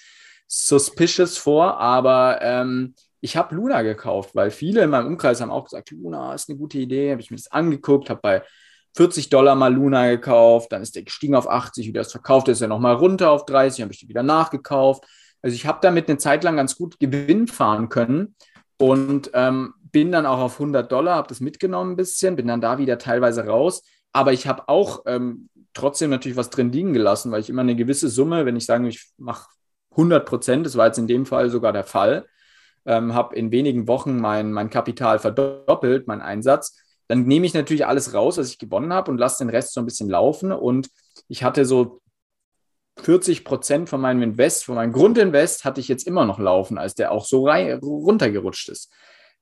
suspicious 0.47 1.39
vor, 1.39 1.79
aber 1.79 2.41
ähm, 2.43 2.95
ich 3.21 3.37
habe 3.37 3.55
Luna 3.55 3.83
gekauft, 3.83 4.35
weil 4.35 4.51
viele 4.51 4.83
in 4.85 4.91
meinem 4.91 5.09
Umkreis 5.09 5.41
haben 5.41 5.51
auch 5.51 5.65
gesagt, 5.65 5.91
Luna 5.91 6.35
ist 6.35 6.49
eine 6.49 6.59
gute 6.59 6.79
Idee. 6.79 7.11
Habe 7.11 7.21
ich 7.21 7.31
mir 7.31 7.37
das 7.37 7.51
angeguckt, 7.51 8.11
habe 8.11 8.21
bei 8.23 8.43
40 8.97 9.29
Dollar 9.29 9.55
mal 9.55 9.75
Luna 9.75 10.09
gekauft, 10.09 10.73
dann 10.73 10.83
ist 10.83 10.95
der 10.95 11.03
gestiegen 11.03 11.35
auf 11.35 11.49
80, 11.49 11.87
wieder 11.87 12.01
das 12.01 12.13
verkauft, 12.13 12.49
ist 12.49 12.63
er 12.63 12.69
nochmal 12.69 12.95
runter 12.95 13.31
auf 13.31 13.45
30, 13.45 13.83
habe 13.83 13.93
ich 13.93 14.01
die 14.01 14.09
wieder 14.09 14.23
nachgekauft. 14.23 15.05
Also 15.43 15.55
ich 15.55 15.67
habe 15.67 15.79
damit 15.83 16.09
eine 16.09 16.19
Zeit 16.19 16.45
lang 16.45 16.57
ganz 16.57 16.77
gut 16.77 16.99
Gewinn 16.99 17.47
fahren 17.47 17.89
können 17.89 18.35
und 18.79 19.31
ähm, 19.35 19.75
bin 19.93 20.13
dann 20.13 20.25
auch 20.25 20.39
auf 20.39 20.55
100 20.55 20.91
Dollar, 20.91 21.17
habe 21.17 21.29
das 21.29 21.41
mitgenommen 21.41 21.93
ein 21.93 21.97
bisschen, 21.97 22.37
bin 22.37 22.47
dann 22.47 22.61
da 22.61 22.79
wieder 22.79 22.99
teilweise 22.99 23.47
raus. 23.47 23.83
Aber 24.13 24.33
ich 24.33 24.47
habe 24.47 24.69
auch 24.69 25.03
ähm, 25.07 25.51
trotzdem 25.75 26.11
natürlich 26.11 26.39
was 26.39 26.51
drin 26.51 26.73
liegen 26.73 26.95
gelassen, 26.95 27.33
weil 27.33 27.41
ich 27.41 27.51
immer 27.51 27.63
eine 27.63 27.77
gewisse 27.77 28.09
Summe, 28.09 28.47
wenn 28.47 28.57
ich 28.57 28.65
sage, 28.65 28.89
ich 28.89 29.11
mache 29.19 29.49
100 29.97 30.27
Prozent, 30.27 30.67
das 30.67 30.77
war 30.77 30.87
jetzt 30.87 30.99
in 30.99 31.07
dem 31.07 31.27
Fall 31.27 31.51
sogar 31.51 31.73
der 31.73 31.85
Fall, 31.85 32.27
ähm, 32.85 33.15
habe 33.15 33.35
in 33.35 33.51
wenigen 33.51 33.89
Wochen 33.89 34.19
mein, 34.19 34.53
mein 34.53 34.71
Kapital 34.71 35.19
verdoppelt, 35.19 36.07
mein 36.07 36.21
Einsatz, 36.21 36.77
dann 37.09 37.25
nehme 37.25 37.47
ich 37.47 37.55
natürlich 37.55 37.87
alles 37.87 38.15
raus, 38.15 38.39
was 38.39 38.49
ich 38.49 38.59
gewonnen 38.59 38.93
habe 38.93 39.11
und 39.11 39.19
lasse 39.19 39.45
den 39.45 39.51
Rest 39.51 39.75
so 39.75 39.81
ein 39.81 39.87
bisschen 39.87 40.09
laufen. 40.09 40.53
Und 40.53 40.89
ich 41.29 41.45
hatte 41.45 41.65
so 41.65 42.01
40 43.01 43.45
Prozent 43.45 43.89
von 43.89 44.01
meinem 44.01 44.23
Invest, 44.23 44.65
von 44.65 44.75
meinem 44.75 44.93
Grundinvest 44.93 45.65
hatte 45.65 45.81
ich 45.81 45.89
jetzt 45.89 46.07
immer 46.07 46.25
noch 46.25 46.39
laufen, 46.39 46.79
als 46.79 46.95
der 46.95 47.13
auch 47.13 47.25
so 47.25 47.47
rein, 47.47 47.79
runtergerutscht 47.79 48.69
ist. 48.69 48.93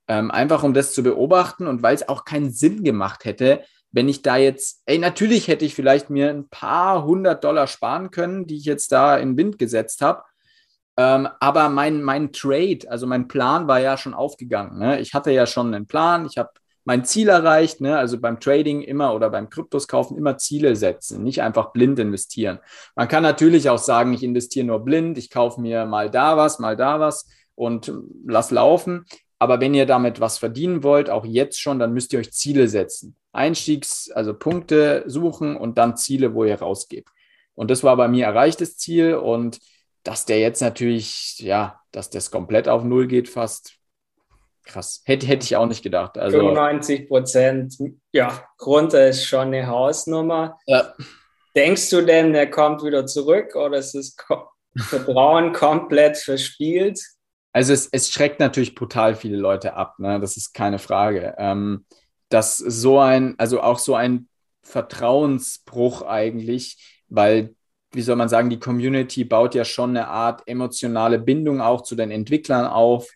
Ähm, 0.07 0.29
einfach 0.29 0.61
um 0.61 0.73
das 0.73 0.93
zu 0.93 1.01
beobachten 1.01 1.65
und 1.65 1.81
weil 1.81 1.95
es 1.95 2.07
auch 2.07 2.25
keinen 2.25 2.51
Sinn 2.51 2.83
gemacht 2.83 3.25
hätte, 3.25 3.63
wenn 3.91 4.09
ich 4.09 4.21
da 4.21 4.35
jetzt, 4.35 4.83
ey, 4.85 4.99
natürlich 4.99 5.47
hätte 5.47 5.65
ich 5.65 5.73
vielleicht 5.73 6.09
mir 6.09 6.29
ein 6.29 6.49
paar 6.49 7.05
hundert 7.05 7.43
Dollar 7.43 7.65
sparen 7.65 8.11
können, 8.11 8.45
die 8.45 8.57
ich 8.57 8.65
jetzt 8.65 8.91
da 8.91 9.17
in 9.17 9.37
Wind 9.37 9.57
gesetzt 9.57 10.01
habe. 10.01 10.23
Ähm, 10.97 11.27
aber 11.39 11.69
mein, 11.69 12.01
mein 12.03 12.31
Trade, 12.31 12.79
also 12.87 13.05
mein 13.05 13.27
Plan 13.27 13.67
war 13.67 13.79
ja 13.79 13.97
schon 13.97 14.13
aufgegangen. 14.13 14.79
Ne? 14.79 14.99
Ich 15.01 15.13
hatte 15.13 15.31
ja 15.31 15.45
schon 15.45 15.73
einen 15.73 15.87
Plan, 15.87 16.25
ich 16.25 16.37
habe 16.37 16.51
mein 16.85 17.03
Ziel 17.03 17.29
erreicht, 17.29 17.81
ne? 17.81 17.97
also 17.97 18.19
beim 18.19 18.39
Trading 18.39 18.81
immer 18.81 19.13
oder 19.13 19.29
beim 19.29 19.49
Kryptos 19.49 19.87
kaufen 19.87 20.17
immer 20.17 20.37
Ziele 20.37 20.75
setzen, 20.75 21.23
nicht 21.23 21.41
einfach 21.41 21.73
blind 21.73 21.99
investieren. 21.99 22.59
Man 22.95 23.07
kann 23.07 23.23
natürlich 23.23 23.69
auch 23.69 23.79
sagen, 23.79 24.13
ich 24.13 24.23
investiere 24.23 24.67
nur 24.67 24.85
blind, 24.85 25.17
ich 25.17 25.29
kaufe 25.29 25.59
mir 25.59 25.85
mal 25.85 26.09
da 26.09 26.37
was, 26.37 26.59
mal 26.59 26.77
da 26.77 26.99
was 26.99 27.27
und 27.55 27.91
lass 28.25 28.51
laufen. 28.51 29.05
Aber 29.39 29.59
wenn 29.59 29.73
ihr 29.73 29.85
damit 29.85 30.21
was 30.21 30.37
verdienen 30.37 30.83
wollt, 30.83 31.09
auch 31.09 31.25
jetzt 31.25 31.59
schon, 31.59 31.79
dann 31.79 31.93
müsst 31.93 32.13
ihr 32.13 32.19
euch 32.19 32.31
Ziele 32.31 32.67
setzen. 32.69 33.17
Einstiegs, 33.33 34.09
also 34.11 34.33
Punkte 34.33 35.03
suchen 35.07 35.57
und 35.57 35.77
dann 35.77 35.97
Ziele, 35.97 36.33
wo 36.33 36.45
ihr 36.45 36.59
rausgeht. 36.59 37.07
Und 37.53 37.69
das 37.69 37.83
war 37.83 37.97
bei 37.97 38.07
mir 38.07 38.25
erreichtes 38.25 38.77
Ziel 38.77 39.15
und 39.15 39.59
dass 40.05 40.23
der 40.25 40.39
jetzt 40.39 40.61
natürlich, 40.61 41.39
ja, 41.39 41.81
dass 41.91 42.09
das 42.09 42.31
komplett 42.31 42.69
auf 42.69 42.83
Null 42.83 43.07
geht 43.07 43.27
fast. 43.27 43.73
Krass. 44.63 45.01
Hätte, 45.05 45.27
hätte 45.27 45.43
ich 45.43 45.55
auch 45.55 45.65
nicht 45.65 45.83
gedacht. 45.83 46.17
Also, 46.17 46.37
95 46.37 47.07
Prozent, 47.07 47.75
ja, 48.11 48.47
runter 48.63 49.09
ist 49.09 49.25
schon 49.25 49.47
eine 49.47 49.67
Hausnummer. 49.67 50.57
Ja. 50.67 50.93
Denkst 51.55 51.89
du 51.89 52.01
denn, 52.01 52.33
der 52.33 52.49
kommt 52.49 52.83
wieder 52.83 53.05
zurück 53.05 53.55
oder 53.55 53.77
ist 53.77 53.95
das 53.95 54.15
Vertrauen 54.77 55.53
komplett 55.53 56.17
verspielt? 56.17 56.99
Also 57.53 57.73
es, 57.73 57.87
es 57.87 58.11
schreckt 58.11 58.39
natürlich 58.39 58.75
brutal 58.75 59.15
viele 59.15 59.37
Leute 59.37 59.75
ab, 59.75 59.97
ne? 59.97 60.19
das 60.19 60.35
ist 60.35 60.53
keine 60.53 60.77
Frage. 60.77 61.35
Ähm, 61.37 61.85
dass 62.29 62.57
so 62.57 62.99
ein, 62.99 63.35
also 63.37 63.61
auch 63.61 63.79
so 63.79 63.95
ein 63.95 64.27
Vertrauensbruch 64.61 66.01
eigentlich, 66.01 67.01
weil 67.07 67.55
wie 67.95 68.01
soll 68.01 68.15
man 68.15 68.29
sagen, 68.29 68.49
die 68.49 68.59
Community 68.59 69.23
baut 69.23 69.55
ja 69.55 69.65
schon 69.65 69.91
eine 69.91 70.07
Art 70.07 70.43
emotionale 70.45 71.19
Bindung 71.19 71.61
auch 71.61 71.81
zu 71.81 71.95
den 71.95 72.11
Entwicklern 72.11 72.65
auf. 72.65 73.09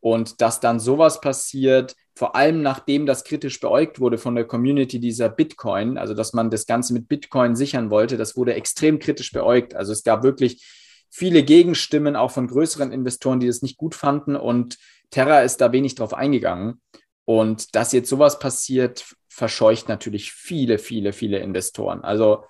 Und 0.00 0.40
dass 0.40 0.60
dann 0.60 0.80
sowas 0.80 1.20
passiert, 1.20 1.96
vor 2.14 2.36
allem 2.36 2.62
nachdem 2.62 3.06
das 3.06 3.24
kritisch 3.24 3.58
beäugt 3.58 3.98
wurde 4.00 4.18
von 4.18 4.34
der 4.34 4.44
Community 4.44 5.00
dieser 5.00 5.28
Bitcoin, 5.28 5.98
also 5.98 6.14
dass 6.14 6.32
man 6.32 6.50
das 6.50 6.66
Ganze 6.66 6.92
mit 6.92 7.08
Bitcoin 7.08 7.56
sichern 7.56 7.90
wollte, 7.90 8.16
das 8.16 8.36
wurde 8.36 8.54
extrem 8.54 8.98
kritisch 8.98 9.32
beäugt. 9.32 9.74
Also 9.74 9.92
es 9.92 10.04
gab 10.04 10.22
wirklich 10.22 10.64
viele 11.10 11.42
Gegenstimmen, 11.42 12.16
auch 12.16 12.30
von 12.30 12.46
größeren 12.46 12.92
Investoren, 12.92 13.40
die 13.40 13.46
das 13.46 13.62
nicht 13.62 13.78
gut 13.78 13.94
fanden. 13.94 14.36
Und 14.36 14.78
Terra 15.10 15.40
ist 15.40 15.60
da 15.60 15.72
wenig 15.72 15.94
drauf 15.94 16.14
eingegangen. 16.14 16.80
Und 17.24 17.74
dass 17.74 17.92
jetzt 17.92 18.10
sowas 18.10 18.38
passiert, 18.38 19.04
verscheucht 19.28 19.88
natürlich 19.88 20.32
viele, 20.32 20.78
viele, 20.78 21.12
viele 21.12 21.38
Investoren. 21.38 22.02
Also 22.02 22.44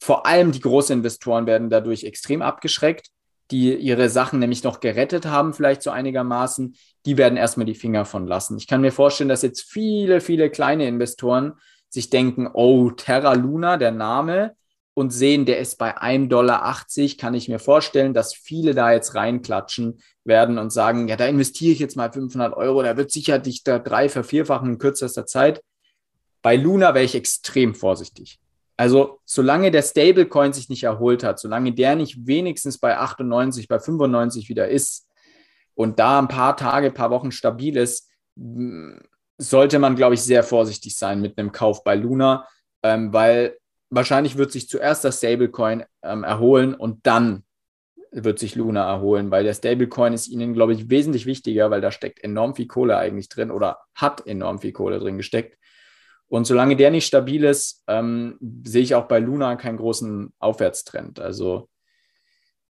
vor 0.00 0.26
allem 0.26 0.50
die 0.50 0.60
großen 0.60 0.96
Investoren 0.96 1.46
werden 1.46 1.70
dadurch 1.70 2.04
extrem 2.04 2.42
abgeschreckt, 2.42 3.10
die 3.50 3.74
ihre 3.74 4.08
Sachen 4.08 4.38
nämlich 4.38 4.64
noch 4.64 4.80
gerettet 4.80 5.26
haben, 5.26 5.52
vielleicht 5.52 5.82
so 5.82 5.90
einigermaßen. 5.90 6.76
Die 7.04 7.16
werden 7.16 7.36
erstmal 7.36 7.66
die 7.66 7.74
Finger 7.74 8.04
von 8.04 8.26
lassen. 8.26 8.56
Ich 8.56 8.66
kann 8.66 8.80
mir 8.80 8.92
vorstellen, 8.92 9.28
dass 9.28 9.42
jetzt 9.42 9.62
viele, 9.62 10.20
viele 10.20 10.50
kleine 10.50 10.86
Investoren 10.86 11.54
sich 11.88 12.10
denken, 12.10 12.48
oh, 12.52 12.90
Terra 12.90 13.34
Luna, 13.34 13.76
der 13.76 13.90
Name, 13.90 14.54
und 14.94 15.10
sehen, 15.10 15.46
der 15.46 15.58
ist 15.58 15.78
bei 15.78 15.96
1,80 15.96 16.28
Dollar, 16.28 16.76
kann 17.18 17.34
ich 17.34 17.48
mir 17.48 17.58
vorstellen, 17.58 18.12
dass 18.12 18.34
viele 18.34 18.74
da 18.74 18.92
jetzt 18.92 19.14
reinklatschen 19.14 20.00
werden 20.24 20.58
und 20.58 20.70
sagen, 20.70 21.08
ja, 21.08 21.16
da 21.16 21.26
investiere 21.26 21.72
ich 21.72 21.78
jetzt 21.78 21.96
mal 21.96 22.12
500 22.12 22.54
Euro, 22.54 22.82
da 22.82 22.96
wird 22.96 23.10
sicher 23.10 23.38
dich 23.38 23.62
da 23.62 23.78
drei 23.78 24.08
vervierfachen 24.08 24.72
in 24.72 24.78
kürzester 24.78 25.26
Zeit. 25.26 25.62
Bei 26.42 26.56
Luna 26.56 26.94
wäre 26.94 27.04
ich 27.04 27.14
extrem 27.14 27.74
vorsichtig. 27.74 28.40
Also 28.80 29.20
solange 29.26 29.70
der 29.70 29.82
Stablecoin 29.82 30.54
sich 30.54 30.70
nicht 30.70 30.84
erholt 30.84 31.22
hat, 31.22 31.38
solange 31.38 31.74
der 31.74 31.96
nicht 31.96 32.26
wenigstens 32.26 32.78
bei 32.78 32.96
98, 32.96 33.68
bei 33.68 33.78
95 33.78 34.48
wieder 34.48 34.68
ist 34.68 35.06
und 35.74 35.98
da 35.98 36.18
ein 36.18 36.28
paar 36.28 36.56
Tage, 36.56 36.86
ein 36.86 36.94
paar 36.94 37.10
Wochen 37.10 37.30
stabil 37.30 37.76
ist, 37.76 38.08
sollte 39.36 39.78
man, 39.80 39.96
glaube 39.96 40.14
ich, 40.14 40.22
sehr 40.22 40.42
vorsichtig 40.42 40.96
sein 40.96 41.20
mit 41.20 41.36
einem 41.36 41.52
Kauf 41.52 41.84
bei 41.84 41.94
Luna, 41.94 42.48
ähm, 42.82 43.12
weil 43.12 43.58
wahrscheinlich 43.90 44.38
wird 44.38 44.50
sich 44.50 44.66
zuerst 44.66 45.04
das 45.04 45.18
Stablecoin 45.18 45.84
ähm, 46.02 46.24
erholen 46.24 46.74
und 46.74 47.06
dann 47.06 47.44
wird 48.12 48.38
sich 48.38 48.54
Luna 48.54 48.90
erholen, 48.90 49.30
weil 49.30 49.44
der 49.44 49.52
Stablecoin 49.52 50.14
ist 50.14 50.28
ihnen, 50.28 50.54
glaube 50.54 50.72
ich, 50.72 50.88
wesentlich 50.88 51.26
wichtiger, 51.26 51.70
weil 51.70 51.82
da 51.82 51.90
steckt 51.90 52.24
enorm 52.24 52.54
viel 52.54 52.66
Kohle 52.66 52.96
eigentlich 52.96 53.28
drin 53.28 53.50
oder 53.50 53.80
hat 53.94 54.26
enorm 54.26 54.58
viel 54.58 54.72
Kohle 54.72 54.98
drin 55.00 55.18
gesteckt. 55.18 55.58
Und 56.30 56.46
solange 56.46 56.76
der 56.76 56.92
nicht 56.92 57.06
stabil 57.06 57.42
ist, 57.42 57.82
ähm, 57.88 58.38
sehe 58.64 58.82
ich 58.82 58.94
auch 58.94 59.08
bei 59.08 59.18
Luna 59.18 59.56
keinen 59.56 59.78
großen 59.78 60.32
Aufwärtstrend. 60.38 61.18
Also 61.18 61.68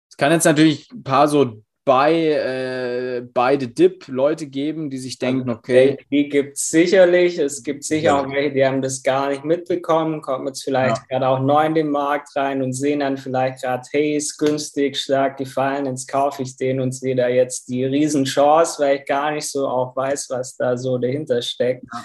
es 0.09 0.17
kann 0.17 0.33
jetzt 0.33 0.47
natürlich 0.47 0.91
ein 0.91 1.03
paar 1.03 1.29
so 1.29 1.63
bei, 1.85 2.15
äh, 2.15 3.21
bei 3.21 3.59
the 3.59 3.73
Dip 3.73 4.09
Leute 4.09 4.47
geben, 4.47 4.89
die 4.89 4.97
sich 4.97 5.19
denken, 5.19 5.51
okay. 5.51 5.99
Die 6.11 6.29
gibt 6.31 6.57
es 6.57 6.69
sicherlich. 6.69 7.39
Es 7.39 7.63
gibt 7.63 7.85
sicher 7.85 8.05
ja. 8.05 8.21
auch 8.21 8.31
welche, 8.31 8.53
die 8.53 8.65
haben 8.65 8.81
das 8.81 9.03
gar 9.03 9.29
nicht 9.29 9.45
mitbekommen, 9.45 10.23
kommen 10.23 10.47
jetzt 10.47 10.63
vielleicht 10.63 10.97
ja. 10.97 11.03
gerade 11.19 11.29
auch 11.29 11.41
neu 11.41 11.67
in 11.67 11.75
den 11.75 11.91
Markt 11.91 12.35
rein 12.37 12.63
und 12.63 12.73
sehen 12.73 13.01
dann 13.01 13.19
vielleicht 13.19 13.63
gerade, 13.63 13.83
hey, 13.93 14.17
ist 14.17 14.39
günstig, 14.39 14.97
stark 14.97 15.37
gefallen, 15.37 15.85
jetzt 15.85 16.07
kaufe 16.07 16.43
ich 16.43 16.57
den 16.57 16.81
und 16.81 16.93
sehe 16.93 17.17
da 17.17 17.29
jetzt 17.29 17.69
die 17.69 17.85
Riesenchance, 17.85 18.81
weil 18.81 18.99
ich 18.99 19.05
gar 19.05 19.33
nicht 19.33 19.51
so 19.51 19.67
auch 19.67 19.95
weiß, 19.95 20.31
was 20.31 20.57
da 20.57 20.79
so 20.79 20.97
dahinter 20.97 21.43
steckt. 21.43 21.85
Ja. 21.93 22.05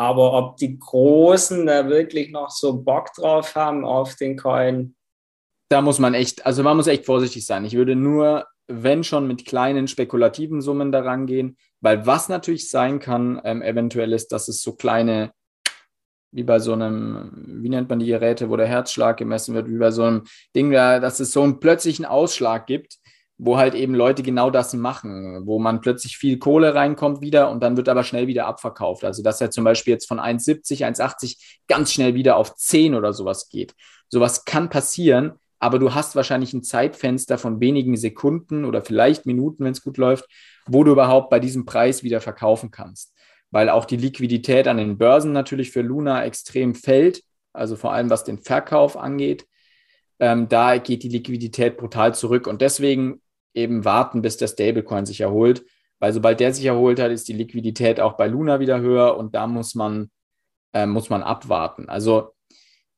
Aber 0.00 0.32
ob 0.32 0.56
die 0.56 0.78
Großen 0.78 1.66
da 1.66 1.86
wirklich 1.86 2.30
noch 2.30 2.48
so 2.48 2.72
Bock 2.72 3.12
drauf 3.12 3.54
haben 3.54 3.84
auf 3.84 4.16
den 4.16 4.38
Coin, 4.38 4.94
da 5.68 5.82
muss 5.82 5.98
man 5.98 6.14
echt, 6.14 6.46
also 6.46 6.62
man 6.62 6.78
muss 6.78 6.86
echt 6.86 7.04
vorsichtig 7.04 7.44
sein. 7.44 7.66
Ich 7.66 7.74
würde 7.74 7.94
nur, 7.94 8.46
wenn 8.66 9.04
schon, 9.04 9.28
mit 9.28 9.44
kleinen 9.44 9.88
spekulativen 9.88 10.62
Summen 10.62 10.90
daran 10.90 11.26
gehen, 11.26 11.58
weil 11.82 12.06
was 12.06 12.30
natürlich 12.30 12.70
sein 12.70 12.98
kann, 12.98 13.42
ähm, 13.44 13.60
eventuell 13.60 14.14
ist, 14.14 14.28
dass 14.28 14.48
es 14.48 14.62
so 14.62 14.74
kleine, 14.74 15.32
wie 16.32 16.44
bei 16.44 16.60
so 16.60 16.72
einem, 16.72 17.60
wie 17.62 17.68
nennt 17.68 17.90
man 17.90 17.98
die 17.98 18.06
Geräte, 18.06 18.48
wo 18.48 18.56
der 18.56 18.68
Herzschlag 18.68 19.18
gemessen 19.18 19.54
wird, 19.54 19.68
wie 19.68 19.76
bei 19.76 19.90
so 19.90 20.04
einem 20.04 20.22
Ding, 20.56 20.70
dass 20.70 21.20
es 21.20 21.30
so 21.30 21.42
einen 21.42 21.60
plötzlichen 21.60 22.06
Ausschlag 22.06 22.66
gibt, 22.66 22.96
wo 23.42 23.56
halt 23.56 23.74
eben 23.74 23.94
Leute 23.94 24.22
genau 24.22 24.50
das 24.50 24.74
machen, 24.74 25.46
wo 25.46 25.58
man 25.58 25.80
plötzlich 25.80 26.18
viel 26.18 26.38
Kohle 26.38 26.74
reinkommt 26.74 27.22
wieder 27.22 27.50
und 27.50 27.62
dann 27.62 27.78
wird 27.78 27.88
aber 27.88 28.04
schnell 28.04 28.26
wieder 28.26 28.46
abverkauft. 28.46 29.02
Also 29.02 29.22
dass 29.22 29.40
er 29.40 29.50
zum 29.50 29.64
Beispiel 29.64 29.94
jetzt 29.94 30.06
von 30.06 30.20
1,70, 30.20 30.84
1,80 30.84 31.58
ganz 31.66 31.90
schnell 31.90 32.14
wieder 32.14 32.36
auf 32.36 32.54
10 32.54 32.94
oder 32.94 33.14
sowas 33.14 33.48
geht. 33.48 33.74
Sowas 34.10 34.44
kann 34.44 34.68
passieren, 34.68 35.32
aber 35.58 35.78
du 35.78 35.94
hast 35.94 36.16
wahrscheinlich 36.16 36.52
ein 36.52 36.62
Zeitfenster 36.62 37.38
von 37.38 37.60
wenigen 37.60 37.96
Sekunden 37.96 38.66
oder 38.66 38.82
vielleicht 38.82 39.24
Minuten, 39.24 39.64
wenn 39.64 39.72
es 39.72 39.82
gut 39.82 39.96
läuft, 39.96 40.26
wo 40.66 40.84
du 40.84 40.92
überhaupt 40.92 41.30
bei 41.30 41.40
diesem 41.40 41.64
Preis 41.64 42.02
wieder 42.02 42.20
verkaufen 42.20 42.70
kannst. 42.70 43.14
Weil 43.50 43.70
auch 43.70 43.86
die 43.86 43.96
Liquidität 43.96 44.68
an 44.68 44.76
den 44.76 44.98
Börsen 44.98 45.32
natürlich 45.32 45.70
für 45.70 45.80
Luna 45.80 46.24
extrem 46.26 46.74
fällt, 46.74 47.22
also 47.54 47.76
vor 47.76 47.94
allem 47.94 48.10
was 48.10 48.24
den 48.24 48.36
Verkauf 48.36 48.98
angeht. 48.98 49.46
Ähm, 50.18 50.50
da 50.50 50.76
geht 50.76 51.02
die 51.02 51.08
Liquidität 51.08 51.78
brutal 51.78 52.14
zurück 52.14 52.46
und 52.46 52.60
deswegen 52.60 53.22
eben 53.54 53.84
warten, 53.84 54.22
bis 54.22 54.36
der 54.36 54.48
Stablecoin 54.48 55.06
sich 55.06 55.20
erholt, 55.20 55.64
weil 55.98 56.12
sobald 56.12 56.40
der 56.40 56.54
sich 56.54 56.64
erholt 56.64 57.00
hat, 57.00 57.10
ist 57.10 57.28
die 57.28 57.32
Liquidität 57.32 58.00
auch 58.00 58.16
bei 58.16 58.26
Luna 58.26 58.60
wieder 58.60 58.80
höher 58.80 59.16
und 59.16 59.34
da 59.34 59.46
muss 59.46 59.74
man, 59.74 60.10
äh, 60.72 60.86
muss 60.86 61.10
man 61.10 61.22
abwarten. 61.22 61.88
Also 61.88 62.32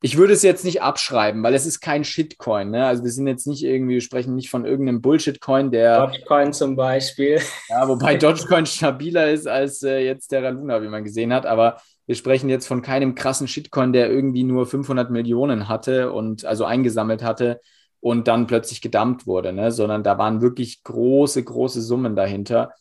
ich 0.04 0.16
würde 0.16 0.32
es 0.32 0.42
jetzt 0.42 0.64
nicht 0.64 0.82
abschreiben, 0.82 1.44
weil 1.44 1.54
es 1.54 1.64
ist 1.64 1.80
kein 1.80 2.02
Shitcoin. 2.02 2.70
Ne? 2.70 2.84
Also 2.84 3.04
wir 3.04 3.10
sind 3.12 3.28
jetzt 3.28 3.46
nicht 3.46 3.62
irgendwie, 3.62 3.94
wir 3.94 4.00
sprechen 4.00 4.34
nicht 4.34 4.50
von 4.50 4.64
irgendeinem 4.64 5.00
Bullshit-Coin, 5.00 5.70
der. 5.70 6.06
Dogecoin 6.06 6.52
zum 6.52 6.74
Beispiel. 6.74 7.40
Ja, 7.68 7.88
wobei 7.88 8.16
Dogecoin 8.18 8.66
stabiler 8.66 9.30
ist 9.30 9.46
als 9.46 9.82
äh, 9.84 9.98
jetzt 9.98 10.28
Terra 10.28 10.48
Luna, 10.48 10.82
wie 10.82 10.88
man 10.88 11.04
gesehen 11.04 11.32
hat. 11.32 11.46
Aber 11.46 11.80
wir 12.06 12.16
sprechen 12.16 12.50
jetzt 12.50 12.66
von 12.66 12.82
keinem 12.82 13.14
krassen 13.14 13.46
Shitcoin, 13.46 13.92
der 13.92 14.10
irgendwie 14.10 14.42
nur 14.42 14.66
500 14.66 15.10
Millionen 15.10 15.68
hatte 15.68 16.12
und 16.12 16.44
also 16.44 16.64
eingesammelt 16.64 17.22
hatte 17.22 17.60
und 18.02 18.28
dann 18.28 18.46
plötzlich 18.46 18.82
gedumpt 18.82 19.26
wurde, 19.26 19.52
ne? 19.52 19.70
sondern 19.70 20.02
da 20.02 20.18
waren 20.18 20.42
wirklich 20.42 20.82
große, 20.82 21.42
große 21.42 21.80
Summen 21.80 22.16
dahinter. 22.16 22.74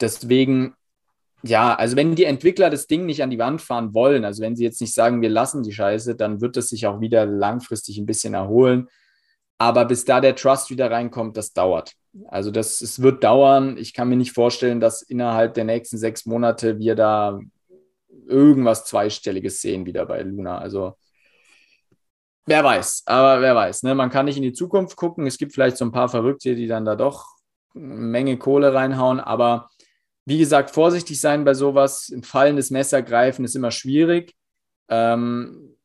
Deswegen 0.00 0.74
ja, 1.44 1.74
also 1.74 1.96
wenn 1.96 2.14
die 2.14 2.24
Entwickler 2.24 2.70
das 2.70 2.86
Ding 2.86 3.04
nicht 3.04 3.22
an 3.22 3.30
die 3.30 3.38
Wand 3.38 3.60
fahren 3.60 3.94
wollen, 3.94 4.24
also 4.24 4.42
wenn 4.42 4.54
sie 4.54 4.62
jetzt 4.62 4.80
nicht 4.80 4.94
sagen, 4.94 5.22
wir 5.22 5.28
lassen 5.28 5.64
die 5.64 5.72
Scheiße, 5.72 6.14
dann 6.14 6.40
wird 6.40 6.56
es 6.56 6.68
sich 6.68 6.86
auch 6.86 7.00
wieder 7.00 7.26
langfristig 7.26 7.98
ein 7.98 8.06
bisschen 8.06 8.34
erholen. 8.34 8.88
Aber 9.58 9.84
bis 9.84 10.04
da 10.04 10.20
der 10.20 10.36
Trust 10.36 10.70
wieder 10.70 10.90
reinkommt, 10.90 11.36
das 11.36 11.52
dauert. 11.52 11.94
Also 12.28 12.50
das 12.52 12.80
es 12.80 13.02
wird 13.02 13.24
dauern. 13.24 13.76
Ich 13.76 13.92
kann 13.92 14.08
mir 14.08 14.16
nicht 14.16 14.32
vorstellen, 14.32 14.80
dass 14.80 15.02
innerhalb 15.02 15.54
der 15.54 15.64
nächsten 15.64 15.98
sechs 15.98 16.26
Monate 16.26 16.78
wir 16.78 16.94
da 16.94 17.40
irgendwas 18.26 18.84
Zweistelliges 18.84 19.60
sehen 19.60 19.84
wieder 19.84 20.06
bei 20.06 20.22
Luna. 20.22 20.58
Also 20.58 20.96
wer 22.46 22.64
weiß, 22.64 23.02
aber 23.06 23.40
wer 23.40 23.54
weiß. 23.54 23.82
Ne? 23.84 23.94
Man 23.94 24.10
kann 24.10 24.26
nicht 24.26 24.36
in 24.36 24.42
die 24.42 24.52
Zukunft 24.52 24.96
gucken. 24.96 25.26
Es 25.26 25.38
gibt 25.38 25.52
vielleicht 25.52 25.76
so 25.76 25.84
ein 25.84 25.92
paar 25.92 26.08
Verrückte, 26.08 26.54
die 26.54 26.66
dann 26.66 26.84
da 26.84 26.96
doch 26.96 27.26
eine 27.74 27.84
Menge 27.84 28.36
Kohle 28.36 28.74
reinhauen, 28.74 29.20
aber 29.20 29.70
wie 30.24 30.38
gesagt, 30.38 30.70
vorsichtig 30.70 31.20
sein 31.20 31.44
bei 31.44 31.54
sowas. 31.54 32.08
Ein 32.14 32.22
fallendes 32.22 32.70
Messer 32.70 33.02
greifen 33.02 33.44
ist 33.44 33.56
immer 33.56 33.72
schwierig. 33.72 34.34
Ähm, 34.88 35.76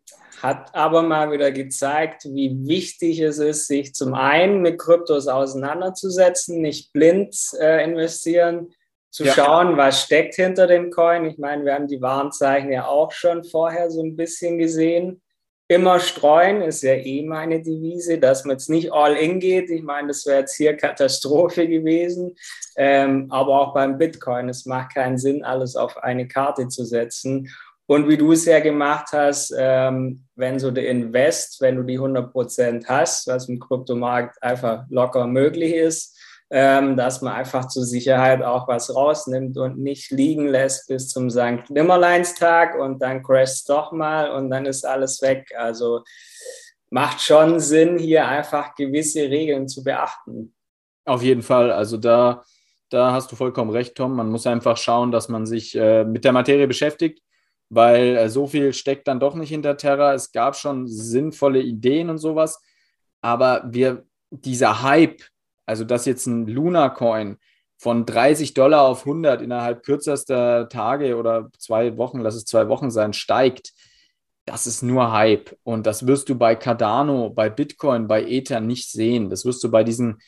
hat 0.41 0.76
aber 0.76 1.02
mal 1.02 1.32
wieder 1.32 1.52
gezeigt, 1.52 2.26
wie 2.26 2.67
wichtig 2.67 3.20
es 3.20 3.39
ist, 3.39 3.67
sich 3.67 3.96
zum 3.96 4.13
einen 4.13 4.62
mit 4.62 4.78
Kryptos 4.78 5.28
auseinanderzusetzen, 5.28 6.62
nicht 6.62 6.93
blind 6.93 7.36
äh, 7.60 7.84
investieren, 7.84 8.72
zu 9.10 9.24
ja. 9.24 9.34
schauen, 9.34 9.78
was 9.78 10.04
steckt 10.04 10.36
hinter 10.36 10.67
dem 10.67 10.91
Coin. 10.91 11.26
Ich 11.26 11.39
meine, 11.39 11.65
wir 11.65 11.74
haben 11.74 11.88
die 11.88 12.02
Warnzeichen 12.02 12.72
ja 12.72 12.86
auch 12.86 13.12
schon 13.12 13.43
vorher 13.43 13.89
so 13.89 14.04
ein 14.04 14.15
bisschen 14.15 14.60
gesehen 14.60 15.22
immer 15.67 15.99
streuen, 15.99 16.62
ist 16.62 16.84
ja 16.84 16.93
eh 16.93 17.23
meine 17.23 17.62
Devise, 17.62 18.17
dass 18.17 18.45
man 18.45 18.56
jetzt 18.56 18.69
nicht 18.69 18.93
all 18.93 19.15
in 19.15 19.39
geht. 19.39 19.69
Ich 19.69 19.84
meine, 19.84 20.10
das 20.10 20.25
wäre 20.25 20.39
jetzt 20.39 20.56
hier 20.56 20.77
Katastrophe 20.77 21.67
gewesen. 21.67 22.36
Ähm, 22.77 23.27
aber 23.30 23.62
auch 23.62 23.73
beim 23.73 23.97
Bitcoin, 23.97 24.47
es 24.49 24.65
macht 24.65 24.93
keinen 24.93 25.17
Sinn, 25.17 25.43
alles 25.43 25.75
auf 25.75 25.97
eine 25.97 26.27
Karte 26.27 26.69
zu 26.69 26.86
setzen. 26.86 27.49
Und 27.86 28.08
wie 28.08 28.17
du 28.17 28.34
es 28.34 28.45
ja 28.45 28.60
gemacht 28.60 29.08
hast, 29.13 29.53
ähm, 29.58 30.23
wenn 30.36 30.60
so 30.60 30.71
der 30.71 30.89
Invest, 30.89 31.62
wenn 31.62 31.77
du 31.77 31.84
die 31.84 31.97
100 31.97 32.32
Prozent 32.32 32.88
hast, 32.88 33.27
was 33.27 33.47
im 33.47 33.60
Kryptomarkt 33.60 34.41
einfach 34.43 34.86
locker 34.89 35.25
möglich 35.25 35.73
ist, 35.73 36.17
dass 36.49 37.21
man 37.21 37.33
einfach 37.33 37.67
zur 37.67 37.83
Sicherheit 37.83 38.41
auch 38.41 38.67
was 38.69 38.95
rausnimmt 38.95 39.57
und 39.57 39.77
nicht 39.77 40.12
liegen 40.12 40.47
lässt 40.47 40.88
bis 40.88 41.10
zum 41.10 41.29
St. 41.29 41.69
Nimmerleinstag 41.69 42.79
und 42.79 43.01
dann 43.01 43.21
crasht 43.21 43.69
doch 43.69 43.91
mal 43.91 44.31
und 44.31 44.49
dann 44.49 44.65
ist 44.65 44.86
alles 44.86 45.21
weg. 45.21 45.53
Also 45.57 46.03
macht 46.89 47.21
schon 47.21 47.60
Sinn, 47.60 47.97
hier 47.97 48.27
einfach 48.27 48.75
gewisse 48.75 49.23
Regeln 49.23 49.67
zu 49.67 49.83
beachten. 49.83 50.53
Auf 51.05 51.21
jeden 51.21 51.41
Fall. 51.41 51.71
Also 51.71 51.97
da, 51.97 52.43
da 52.89 53.12
hast 53.12 53.31
du 53.31 53.36
vollkommen 53.36 53.71
recht, 53.71 53.95
Tom. 53.95 54.15
Man 54.15 54.29
muss 54.29 54.47
einfach 54.47 54.77
schauen, 54.77 55.12
dass 55.12 55.27
man 55.27 55.45
sich 55.45 55.75
äh, 55.75 56.05
mit 56.05 56.23
der 56.23 56.31
Materie 56.31 56.67
beschäftigt, 56.67 57.21
weil 57.69 58.15
äh, 58.15 58.29
so 58.29 58.47
viel 58.47 58.71
steckt 58.71 59.07
dann 59.10 59.19
doch 59.19 59.36
nicht 59.36 59.49
hinter 59.49 59.75
Terra. 59.75 60.13
Es 60.13 60.31
gab 60.31 60.55
schon 60.55 60.88
sinnvolle 60.88 61.62
Ideen 61.62 62.10
und 62.10 62.19
sowas, 62.19 62.62
aber 63.21 63.63
wir, 63.67 64.05
dieser 64.29 64.81
Hype, 64.83 65.21
also, 65.67 65.84
dass 65.84 66.06
jetzt 66.06 66.25
ein 66.25 66.47
Luna-Coin 66.47 67.38
von 67.77 68.06
30 68.06 68.53
Dollar 68.53 68.88
auf 68.88 69.01
100 69.01 69.41
innerhalb 69.41 69.84
kürzester 69.84 70.67
Tage 70.69 71.17
oder 71.17 71.49
zwei 71.60 71.97
Wochen, 71.97 72.19
lass 72.19 72.36
es 72.36 72.45
zwei 72.45 72.69
Wochen 72.69 72.89
sein, 72.89 73.13
steigt, 73.13 73.73
das 74.45 74.65
ist 74.65 74.82
nur 74.82 75.12
Hype. 75.12 75.56
Und 75.63 75.86
das 75.86 76.08
wirst 76.08 76.30
du 76.30 76.36
bei 76.36 76.56
Cardano, 76.56 77.30
bei 77.30 77.49
Bitcoin, 77.49 78.08
bei 78.08 78.23
Ether 78.23 78.62
nicht 78.62 78.89
sehen. 78.89 79.30
Das 79.30 79.45
wirst 79.45 79.63
du 79.63 79.69
bei 79.69 79.84
diesen 79.84 80.19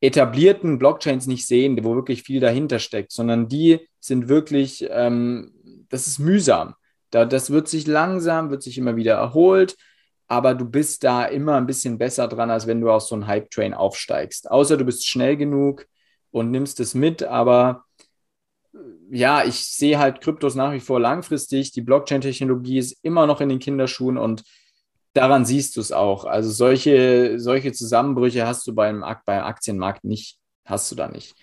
etablierten 0.00 0.78
Blockchains 0.78 1.26
nicht 1.26 1.46
sehen, 1.46 1.82
wo 1.82 1.96
wirklich 1.96 2.22
viel 2.22 2.40
dahinter 2.40 2.78
steckt, 2.78 3.10
sondern 3.10 3.48
die 3.48 3.88
sind 3.98 4.28
wirklich, 4.28 4.86
ähm, 4.90 5.86
das 5.88 6.06
ist 6.06 6.20
mühsam. 6.20 6.74
Da, 7.10 7.24
das 7.24 7.50
wird 7.50 7.68
sich 7.68 7.86
langsam, 7.86 8.50
wird 8.50 8.62
sich 8.62 8.78
immer 8.78 8.96
wieder 8.96 9.14
erholt 9.14 9.76
aber 10.26 10.54
du 10.54 10.64
bist 10.64 11.04
da 11.04 11.24
immer 11.24 11.56
ein 11.56 11.66
bisschen 11.66 11.98
besser 11.98 12.28
dran, 12.28 12.50
als 12.50 12.66
wenn 12.66 12.80
du 12.80 12.90
aus 12.90 13.08
so 13.08 13.14
einem 13.14 13.26
Hype-Train 13.26 13.74
aufsteigst. 13.74 14.50
Außer 14.50 14.76
du 14.76 14.84
bist 14.84 15.06
schnell 15.06 15.36
genug 15.36 15.86
und 16.30 16.50
nimmst 16.50 16.80
es 16.80 16.94
mit, 16.94 17.22
aber 17.22 17.84
äh, 18.74 18.78
ja, 19.10 19.44
ich 19.44 19.64
sehe 19.66 19.98
halt 19.98 20.20
Kryptos 20.20 20.54
nach 20.54 20.72
wie 20.72 20.80
vor 20.80 21.00
langfristig. 21.00 21.72
Die 21.72 21.82
Blockchain-Technologie 21.82 22.78
ist 22.78 22.98
immer 23.02 23.26
noch 23.26 23.40
in 23.40 23.48
den 23.48 23.58
Kinderschuhen 23.58 24.18
und 24.18 24.44
daran 25.12 25.44
siehst 25.44 25.76
du 25.76 25.80
es 25.80 25.92
auch. 25.92 26.24
Also 26.24 26.50
solche, 26.50 27.38
solche 27.38 27.72
Zusammenbrüche 27.72 28.46
hast 28.46 28.66
du 28.66 28.74
beim, 28.74 29.04
beim 29.26 29.44
Aktienmarkt 29.44 30.04
nicht, 30.04 30.38
hast 30.64 30.90
du 30.90 30.96
da 30.96 31.08
nicht. 31.08 31.34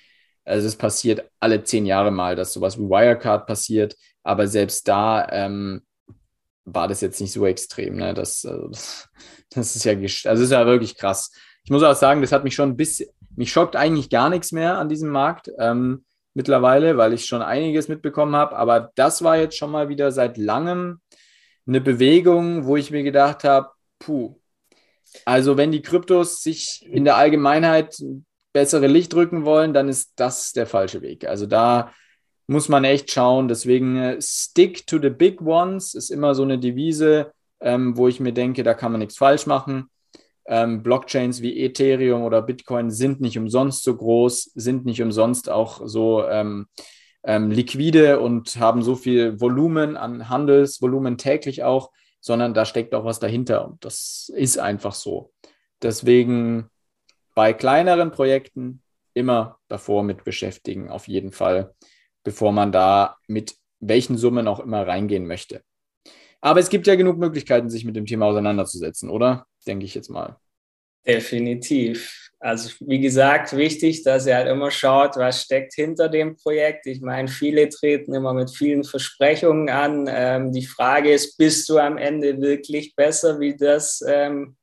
Also 0.44 0.68
es 0.68 0.76
passiert 0.76 1.30
alle 1.40 1.64
zehn 1.64 1.86
Jahre 1.86 2.12
mal, 2.12 2.36
dass 2.36 2.54
sowas 2.54 2.78
wie 2.78 2.84
Wirecard 2.84 3.48
passiert, 3.48 3.96
aber 4.24 4.48
selbst 4.48 4.88
da 4.88 5.28
ähm, 5.30 5.82
war 6.66 6.88
das 6.88 7.02
jetzt 7.02 7.20
nicht 7.22 7.34
so 7.34 7.46
extrem. 7.46 7.96
Ne? 7.96 8.14
Das, 8.14 8.46
also 8.46 8.70
das, 9.50 9.76
ist 9.76 9.84
ja, 9.84 9.94
also 10.30 10.44
ist 10.44 10.52
ja 10.52 10.66
wirklich 10.66 10.96
krass. 10.98 11.32
Ich 11.64 11.72
muss 11.72 11.84
auch 11.84 11.96
sagen, 11.96 12.22
das 12.22 12.32
hat 12.32 12.44
mich 12.44 12.56
schon 12.56 12.70
ein 12.70 12.78
bisschen, 12.78 13.10
mich 13.36 13.52
schockt 13.52 13.76
eigentlich 13.76 14.10
gar 14.10 14.30
nichts 14.30 14.52
mehr 14.52 14.78
an 14.78 14.90
diesem 14.90 15.10
Markt 15.10 15.52
ähm, 15.60 16.06
mittlerweile, 16.34 16.98
weil 16.98 17.14
ich 17.14 17.26
schon 17.26 17.42
einiges 17.42 17.88
mitbekommen 17.88 18.36
habe. 18.36 18.56
Aber 18.56 18.92
das 18.96 19.24
war 19.24 19.38
jetzt 19.38 19.58
schon 19.58 19.72
mal 19.72 19.90
wieder 19.90 20.12
seit 20.12 20.38
langem 20.38 21.02
eine 21.68 21.82
Bewegung, 21.82 22.66
wo 22.66 22.76
ich 22.78 22.92
mir 22.92 23.04
gedacht 23.04 23.44
habe, 23.44 23.70
puh, 24.00 24.36
also 25.26 25.58
wenn 25.58 25.72
die 25.72 25.82
Kryptos 25.82 26.42
sich 26.42 26.86
in 26.90 27.06
der 27.06 27.18
Allgemeinheit 27.18 27.96
bessere 28.54 28.88
Licht 28.88 29.14
drücken 29.14 29.46
wollen, 29.46 29.74
dann 29.74 29.88
ist 29.88 30.14
das 30.16 30.54
der 30.54 30.66
falsche 30.66 31.02
Weg. 31.02 31.26
Also 31.26 31.46
da 31.46 31.94
muss 32.52 32.68
man 32.68 32.84
echt 32.84 33.10
schauen. 33.10 33.48
Deswegen 33.48 33.98
äh, 33.98 34.18
stick 34.22 34.86
to 34.86 35.00
the 35.02 35.10
big 35.10 35.42
ones 35.42 35.94
ist 35.94 36.10
immer 36.10 36.36
so 36.36 36.44
eine 36.44 36.60
Devise, 36.60 37.32
ähm, 37.62 37.96
wo 37.96 38.10
ich 38.10 38.20
mir 38.20 38.34
denke, 38.34 38.64
da 38.64 38.74
kann 38.74 38.92
man 38.92 39.00
nichts 39.00 39.18
falsch 39.18 39.46
machen. 39.46 39.90
Ähm, 40.46 40.84
Blockchains 40.84 41.42
wie 41.42 41.64
Ethereum 41.64 42.24
oder 42.24 42.42
Bitcoin 42.42 42.92
sind 42.92 43.22
nicht 43.22 43.38
umsonst 43.38 43.84
so 43.84 43.96
groß, 43.96 44.52
sind 44.54 44.86
nicht 44.86 45.02
umsonst 45.02 45.50
auch 45.50 45.82
so 45.86 46.28
ähm, 46.28 46.68
ähm, 47.24 47.52
liquide 47.52 48.20
und 48.20 48.60
haben 48.60 48.82
so 48.82 48.96
viel 48.96 49.40
Volumen 49.40 49.96
an 49.96 50.28
Handelsvolumen 50.28 51.18
täglich 51.18 51.64
auch, 51.64 51.92
sondern 52.20 52.54
da 52.54 52.66
steckt 52.66 52.94
auch 52.94 53.06
was 53.06 53.20
dahinter 53.20 53.66
und 53.66 53.86
das 53.86 54.30
ist 54.36 54.58
einfach 54.58 54.94
so. 54.94 55.32
Deswegen 55.82 56.70
bei 57.34 57.54
kleineren 57.54 58.12
Projekten 58.12 58.82
immer 59.14 59.58
davor 59.70 60.04
mit 60.04 60.26
beschäftigen, 60.26 60.90
auf 60.90 61.08
jeden 61.08 61.32
Fall 61.32 61.74
bevor 62.24 62.52
man 62.52 62.72
da 62.72 63.18
mit 63.28 63.56
welchen 63.80 64.18
Summen 64.18 64.48
auch 64.48 64.60
immer 64.60 64.88
reingehen 64.88 65.26
möchte. 65.26 65.64
Aber 66.42 66.60
es 66.60 66.70
gibt 66.70 66.88
ja 66.88 66.96
genug 66.96 67.18
Möglichkeiten, 67.18 67.70
sich 67.70 67.86
mit 67.86 67.96
dem 67.96 68.06
Thema 68.06 68.26
auseinanderzusetzen, 68.26 69.10
oder? 69.10 69.46
Denke 69.68 69.86
ich 69.86 69.94
jetzt 69.94 70.10
mal. 70.10 70.38
Definitiv. 71.06 72.32
Also 72.40 72.72
wie 72.80 73.00
gesagt, 73.00 73.56
wichtig, 73.56 74.04
dass 74.04 74.26
ihr 74.26 74.36
halt 74.36 74.48
immer 74.48 74.72
schaut, 74.72 75.16
was 75.18 75.44
steckt 75.44 75.76
hinter 75.76 76.10
dem 76.10 76.36
Projekt. 76.36 76.88
Ich 76.88 77.02
meine, 77.02 77.28
viele 77.28 77.70
treten 77.70 78.14
immer 78.14 78.34
mit 78.34 78.50
vielen 78.50 78.84
Versprechungen 78.84 79.70
an. 79.70 80.08
Ähm, 80.10 80.52
die 80.52 80.66
Frage 80.66 81.14
ist, 81.14 81.38
bist 81.38 81.70
du 81.70 81.78
am 81.78 81.98
Ende 81.98 82.42
wirklich 82.42 82.96
besser 82.96 83.40
wie 83.40 83.56
das, 83.56 84.04
ähm, 84.08 84.56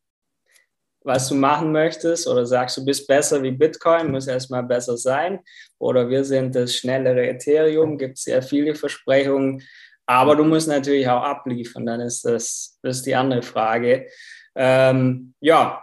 was 1.03 1.29
du 1.29 1.35
machen 1.35 1.73
möchtest? 1.73 2.27
Oder 2.27 2.47
sagst 2.47 2.77
du, 2.77 2.85
bist 2.85 3.07
besser 3.07 3.43
wie 3.43 3.51
Bitcoin, 3.51 4.11
muss 4.11 4.27
erstmal 4.27 4.63
besser 4.63 4.97
sein? 4.97 5.41
Oder 5.79 6.09
wir 6.09 6.25
sind 6.25 6.55
das 6.55 6.75
schnellere 6.75 7.29
Ethereum, 7.29 7.99
gibt 7.99 8.19
sehr 8.19 8.43
viele 8.43 8.75
Versprechungen. 8.75 9.63
Aber 10.07 10.37
du 10.37 10.45
musst 10.45 10.69
natürlich 10.69 11.09
auch 11.09 11.23
abliefern, 11.23 11.87
dann 11.87 12.01
ist 12.01 12.25
das, 12.25 12.79
das 12.83 12.99
ist 12.99 13.07
die 13.07 13.15
andere 13.15 13.43
Frage. 13.43 14.07
Ähm, 14.55 15.35
ja, 15.41 15.83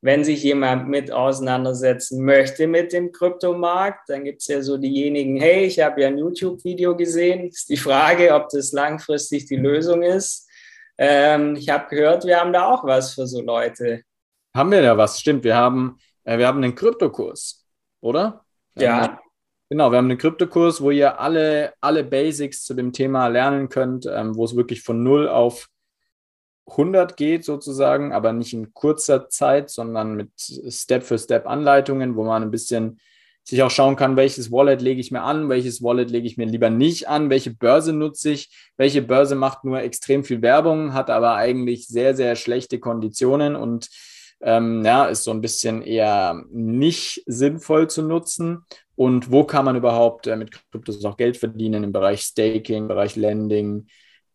wenn 0.00 0.24
sich 0.24 0.42
jemand 0.42 0.88
mit 0.88 1.10
auseinandersetzen 1.10 2.24
möchte 2.24 2.66
mit 2.66 2.92
dem 2.92 3.12
Kryptomarkt, 3.12 4.08
dann 4.08 4.24
gibt 4.24 4.40
es 4.40 4.48
ja 4.48 4.62
so 4.62 4.76
diejenigen, 4.76 5.36
hey, 5.36 5.64
ich 5.64 5.80
habe 5.80 6.00
ja 6.00 6.08
ein 6.08 6.18
YouTube-Video 6.18 6.96
gesehen. 6.96 7.48
Ist 7.48 7.68
die 7.68 7.76
Frage, 7.76 8.32
ob 8.34 8.48
das 8.48 8.72
langfristig 8.72 9.46
die 9.46 9.56
Lösung 9.56 10.02
ist. 10.02 10.48
Ähm, 10.98 11.56
ich 11.56 11.68
habe 11.68 11.88
gehört, 11.88 12.24
wir 12.24 12.40
haben 12.40 12.52
da 12.52 12.66
auch 12.66 12.84
was 12.84 13.14
für 13.14 13.26
so 13.26 13.42
Leute. 13.42 14.02
Haben 14.56 14.70
wir 14.70 14.80
da 14.80 14.96
was? 14.96 15.20
Stimmt, 15.20 15.44
wir 15.44 15.54
haben, 15.54 15.98
äh, 16.24 16.38
wir 16.38 16.46
haben 16.46 16.64
einen 16.64 16.74
Kryptokurs, 16.74 17.66
oder? 18.00 18.46
Ja. 18.74 19.20
Genau, 19.68 19.90
wir 19.90 19.98
haben 19.98 20.06
einen 20.06 20.16
Kryptokurs, 20.16 20.80
wo 20.80 20.90
ihr 20.90 21.20
alle, 21.20 21.74
alle 21.82 22.04
Basics 22.04 22.64
zu 22.64 22.72
dem 22.72 22.94
Thema 22.94 23.26
lernen 23.26 23.68
könnt, 23.68 24.06
ähm, 24.06 24.34
wo 24.34 24.46
es 24.46 24.56
wirklich 24.56 24.82
von 24.82 25.02
0 25.02 25.28
auf 25.28 25.68
100 26.68 27.18
geht 27.18 27.44
sozusagen, 27.44 28.14
aber 28.14 28.32
nicht 28.32 28.54
in 28.54 28.72
kurzer 28.72 29.28
Zeit, 29.28 29.68
sondern 29.68 30.16
mit 30.16 30.30
Step-für-Step-Anleitungen, 30.38 32.16
wo 32.16 32.24
man 32.24 32.42
ein 32.42 32.50
bisschen 32.50 32.98
sich 33.44 33.62
auch 33.62 33.70
schauen 33.70 33.96
kann, 33.96 34.16
welches 34.16 34.50
Wallet 34.50 34.80
lege 34.80 35.00
ich 35.00 35.10
mir 35.10 35.22
an, 35.22 35.50
welches 35.50 35.82
Wallet 35.82 36.10
lege 36.10 36.26
ich 36.26 36.38
mir 36.38 36.46
lieber 36.46 36.70
nicht 36.70 37.08
an, 37.08 37.28
welche 37.28 37.54
Börse 37.54 37.92
nutze 37.92 38.30
ich, 38.30 38.72
welche 38.78 39.02
Börse 39.02 39.34
macht 39.34 39.64
nur 39.64 39.80
extrem 39.80 40.24
viel 40.24 40.40
Werbung, 40.40 40.94
hat 40.94 41.10
aber 41.10 41.34
eigentlich 41.34 41.86
sehr, 41.86 42.16
sehr 42.16 42.36
schlechte 42.36 42.80
Konditionen 42.80 43.54
und 43.54 43.90
ähm, 44.40 44.84
ja, 44.84 45.06
ist 45.06 45.24
so 45.24 45.30
ein 45.30 45.40
bisschen 45.40 45.82
eher 45.82 46.42
nicht 46.50 47.22
sinnvoll 47.26 47.88
zu 47.88 48.02
nutzen. 48.02 48.64
Und 48.94 49.30
wo 49.30 49.44
kann 49.44 49.64
man 49.64 49.76
überhaupt 49.76 50.26
äh, 50.26 50.36
mit 50.36 50.52
Kryptos 50.52 51.04
auch 51.04 51.16
Geld 51.16 51.36
verdienen 51.36 51.84
im 51.84 51.92
Bereich 51.92 52.22
Staking, 52.22 52.78
im 52.78 52.88
Bereich 52.88 53.16
Lending, 53.16 53.86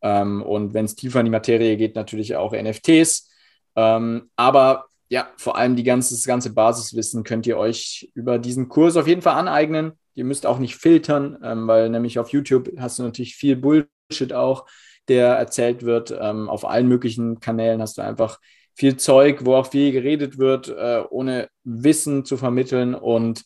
ähm, 0.01 0.41
und 0.41 0.73
wenn 0.73 0.85
es 0.85 0.95
tiefer 0.95 1.19
in 1.19 1.25
die 1.25 1.31
Materie 1.31 1.77
geht, 1.77 1.95
natürlich 1.95 2.35
auch 2.35 2.53
NFTs. 2.53 3.29
Ähm, 3.75 4.29
aber 4.35 4.87
ja, 5.09 5.29
vor 5.37 5.57
allem 5.57 5.75
die 5.75 5.83
ganze, 5.83 6.15
das 6.15 6.25
ganze 6.25 6.53
Basiswissen 6.53 7.23
könnt 7.23 7.45
ihr 7.45 7.57
euch 7.57 8.09
über 8.15 8.39
diesen 8.39 8.69
Kurs 8.69 8.97
auf 8.97 9.07
jeden 9.07 9.21
Fall 9.21 9.35
aneignen. 9.35 9.93
Ihr 10.13 10.25
müsst 10.25 10.45
auch 10.45 10.59
nicht 10.59 10.75
filtern, 10.75 11.37
ähm, 11.43 11.67
weil 11.67 11.89
nämlich 11.89 12.19
auf 12.19 12.29
YouTube 12.29 12.69
hast 12.77 12.99
du 12.99 13.03
natürlich 13.03 13.35
viel 13.35 13.55
Bullshit 13.55 14.33
auch, 14.33 14.65
der 15.07 15.27
erzählt 15.27 15.83
wird. 15.83 16.15
Ähm, 16.19 16.49
auf 16.49 16.65
allen 16.65 16.87
möglichen 16.87 17.39
Kanälen 17.39 17.81
hast 17.81 17.97
du 17.97 18.01
einfach 18.01 18.39
viel 18.81 18.97
Zeug, 18.97 19.45
wo 19.45 19.53
auch 19.53 19.67
viel 19.67 19.91
geredet 19.91 20.39
wird, 20.39 20.69
äh, 20.69 21.03
ohne 21.11 21.49
Wissen 21.63 22.25
zu 22.25 22.35
vermitteln. 22.35 22.95
Und 22.95 23.43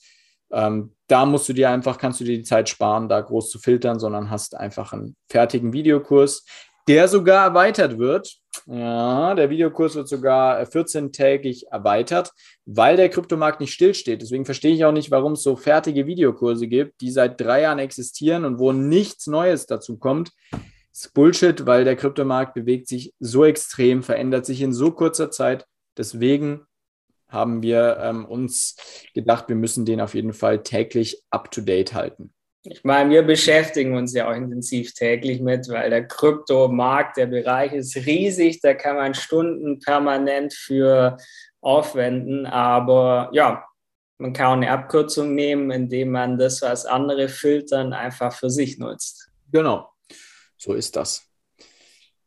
ähm, 0.49 0.95
da 1.07 1.25
musst 1.25 1.49
du 1.49 1.53
dir 1.53 1.71
einfach, 1.71 1.97
kannst 1.97 2.21
du 2.21 2.23
dir 2.23 2.37
die 2.37 2.43
Zeit 2.43 2.69
sparen, 2.69 3.09
da 3.09 3.19
groß 3.19 3.49
zu 3.49 3.59
filtern, 3.59 3.99
sondern 3.99 4.29
hast 4.29 4.55
einfach 4.55 4.93
einen 4.93 5.17
fertigen 5.29 5.73
Videokurs, 5.73 6.45
der 6.87 7.09
sogar 7.09 7.47
erweitert 7.47 7.97
wird. 7.97 8.33
Ja, 8.65 9.35
der 9.35 9.49
Videokurs 9.49 9.95
wird 9.95 10.07
sogar 10.07 10.61
14-tägig 10.61 11.65
erweitert, 11.69 12.31
weil 12.65 12.95
der 12.95 13.09
Kryptomarkt 13.09 13.59
nicht 13.59 13.73
stillsteht. 13.73 14.21
Deswegen 14.21 14.45
verstehe 14.45 14.73
ich 14.73 14.85
auch 14.85 14.93
nicht, 14.93 15.11
warum 15.11 15.33
es 15.33 15.43
so 15.43 15.57
fertige 15.57 16.07
Videokurse 16.07 16.69
gibt, 16.69 17.01
die 17.01 17.11
seit 17.11 17.41
drei 17.41 17.63
Jahren 17.63 17.79
existieren 17.79 18.45
und 18.45 18.57
wo 18.57 18.71
nichts 18.71 19.27
Neues 19.27 19.65
dazu 19.65 19.97
kommt. 19.97 20.31
Das 20.95 21.07
ist 21.07 21.13
Bullshit, 21.13 21.65
weil 21.65 21.83
der 21.83 21.97
Kryptomarkt 21.97 22.53
bewegt 22.53 22.87
sich 22.87 23.13
so 23.19 23.43
extrem, 23.43 24.01
verändert 24.01 24.45
sich 24.45 24.61
in 24.61 24.71
so 24.71 24.91
kurzer 24.91 25.29
Zeit. 25.29 25.65
Deswegen 25.97 26.65
haben 27.27 27.61
wir 27.61 27.97
ähm, 27.99 28.23
uns 28.23 28.77
gedacht, 29.13 29.49
wir 29.49 29.57
müssen 29.57 29.83
den 29.83 29.99
auf 29.99 30.15
jeden 30.15 30.31
Fall 30.31 30.63
täglich 30.63 31.21
up-to-date 31.31 31.93
halten. 31.93 32.33
Ich 32.63 32.85
meine, 32.85 33.09
wir 33.09 33.23
beschäftigen 33.23 33.97
uns 33.97 34.13
ja 34.13 34.29
auch 34.29 34.35
intensiv 34.35 34.93
täglich 34.93 35.41
mit, 35.41 35.67
weil 35.67 35.89
der 35.89 36.07
Kryptomarkt, 36.07 37.17
der 37.17 37.25
Bereich 37.25 37.73
ist 37.73 37.97
riesig, 37.97 38.61
da 38.61 38.73
kann 38.73 38.95
man 38.95 39.15
Stunden 39.15 39.81
permanent 39.81 40.53
für 40.53 41.17
aufwenden, 41.59 42.45
aber 42.45 43.31
ja, 43.33 43.65
man 44.17 44.31
kann 44.31 44.45
auch 44.45 44.53
eine 44.53 44.71
Abkürzung 44.71 45.35
nehmen, 45.35 45.71
indem 45.71 46.11
man 46.11 46.37
das, 46.37 46.61
was 46.61 46.85
andere 46.85 47.27
filtern, 47.27 47.91
einfach 47.91 48.31
für 48.31 48.49
sich 48.49 48.79
nutzt. 48.79 49.29
Genau, 49.51 49.89
so 50.65 50.73
ist 50.73 50.95
das. 50.95 51.23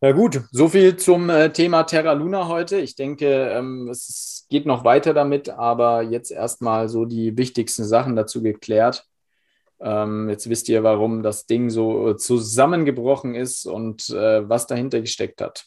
Na 0.00 0.12
gut, 0.12 0.42
so 0.52 0.68
viel 0.68 0.96
zum 0.96 1.28
äh, 1.28 1.52
Thema 1.52 1.82
Terra 1.82 2.12
Luna 2.12 2.46
heute. 2.46 2.78
Ich 2.78 2.94
denke, 2.94 3.26
ähm, 3.26 3.88
es 3.88 4.46
geht 4.48 4.64
noch 4.64 4.84
weiter 4.84 5.12
damit, 5.12 5.48
aber 5.48 6.02
jetzt 6.02 6.30
erstmal 6.30 6.88
so 6.88 7.04
die 7.04 7.36
wichtigsten 7.36 7.84
Sachen 7.84 8.14
dazu 8.14 8.40
geklärt. 8.40 9.04
Ähm, 9.80 10.28
jetzt 10.28 10.48
wisst 10.48 10.68
ihr, 10.68 10.84
warum 10.84 11.24
das 11.24 11.46
Ding 11.46 11.68
so 11.68 12.14
zusammengebrochen 12.14 13.34
ist 13.34 13.66
und 13.66 14.08
äh, 14.10 14.48
was 14.48 14.68
dahinter 14.68 15.00
gesteckt 15.00 15.40
hat. 15.40 15.66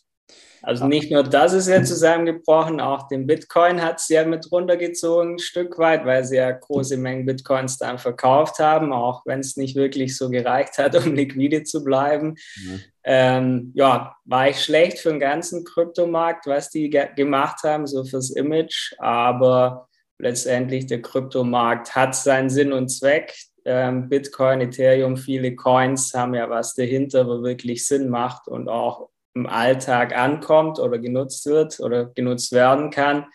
Also 0.64 0.86
nicht 0.86 1.12
nur 1.12 1.24
das 1.24 1.54
ist 1.54 1.68
ja 1.68 1.84
zusammengebrochen, 1.84 2.80
auch 2.80 3.08
den 3.08 3.26
Bitcoin 3.26 3.82
hat 3.82 4.00
es 4.00 4.10
ja 4.10 4.26
mit 4.26 4.52
runtergezogen, 4.52 5.36
ein 5.36 5.40
Stück 5.40 5.78
weit, 5.80 6.06
weil 6.06 6.24
sie 6.24 6.36
ja 6.38 6.52
große 6.52 6.98
Mengen 6.98 7.26
Bitcoins 7.26 7.78
dann 7.78 7.98
verkauft 7.98 8.60
haben, 8.60 8.94
auch 8.94 9.26
wenn 9.26 9.40
es 9.40 9.58
nicht 9.58 9.76
wirklich 9.76 10.16
so 10.16 10.30
gereicht 10.30 10.78
hat, 10.78 10.96
um 11.06 11.16
liquide 11.16 11.64
zu 11.64 11.84
bleiben. 11.84 12.36
Mhm. 12.64 12.82
Ähm, 13.04 13.72
ja, 13.74 14.16
war 14.26 14.50
ich 14.50 14.64
schlecht 14.64 15.00
für 15.00 15.10
den 15.10 15.20
ganzen 15.20 15.64
Kryptomarkt, 15.64 16.46
was 16.46 16.70
die 16.70 16.90
ge 16.90 17.08
gemacht 17.16 17.64
haben, 17.64 17.88
so 17.88 18.04
fürs 18.04 18.30
Image, 18.30 18.94
aber 19.00 19.88
letztendlich 20.20 20.86
der 20.86 21.02
Kryptomarkt 21.02 21.96
hat 21.96 22.16
seinen 22.16 22.50
Sinn 22.50 22.74
und 22.74 22.90
Zweck. 22.90 23.34
Ähm, 23.66 24.10
Bitcoin, 24.10 24.62
Ethereum, 24.62 25.18
viele 25.18 25.56
Coins 25.56 26.14
haben 26.14 26.34
ja 26.34 26.50
was 26.50 26.74
dahinter, 26.74 27.28
wo 27.28 27.44
wirklich 27.44 27.86
Sinn 27.88 28.10
macht 28.10 28.48
und 28.48 28.70
auch 28.70 29.11
im 29.34 29.48
Alltag 29.48 30.16
ankommt 30.16 30.80
oder 30.80 31.00
genutzt 31.00 31.46
wird 31.46 31.80
oder 31.80 32.06
genutzt 32.06 32.52
werden 32.52 32.90
kann. 32.90 33.26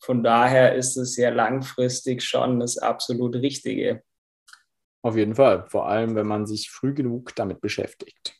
Von 0.00 0.22
daher 0.22 0.74
ist 0.74 0.96
es 0.96 1.16
ja 1.16 1.30
langfristig 1.30 2.22
schon 2.22 2.60
das 2.60 2.76
absolut 2.78 3.36
Richtige. 3.36 4.02
Auf 5.02 5.16
jeden 5.16 5.34
Fall, 5.34 5.66
vor 5.68 5.88
allem 5.88 6.14
wenn 6.14 6.26
man 6.26 6.46
sich 6.46 6.70
früh 6.70 6.94
genug 6.94 7.34
damit 7.36 7.60
beschäftigt. 7.60 8.34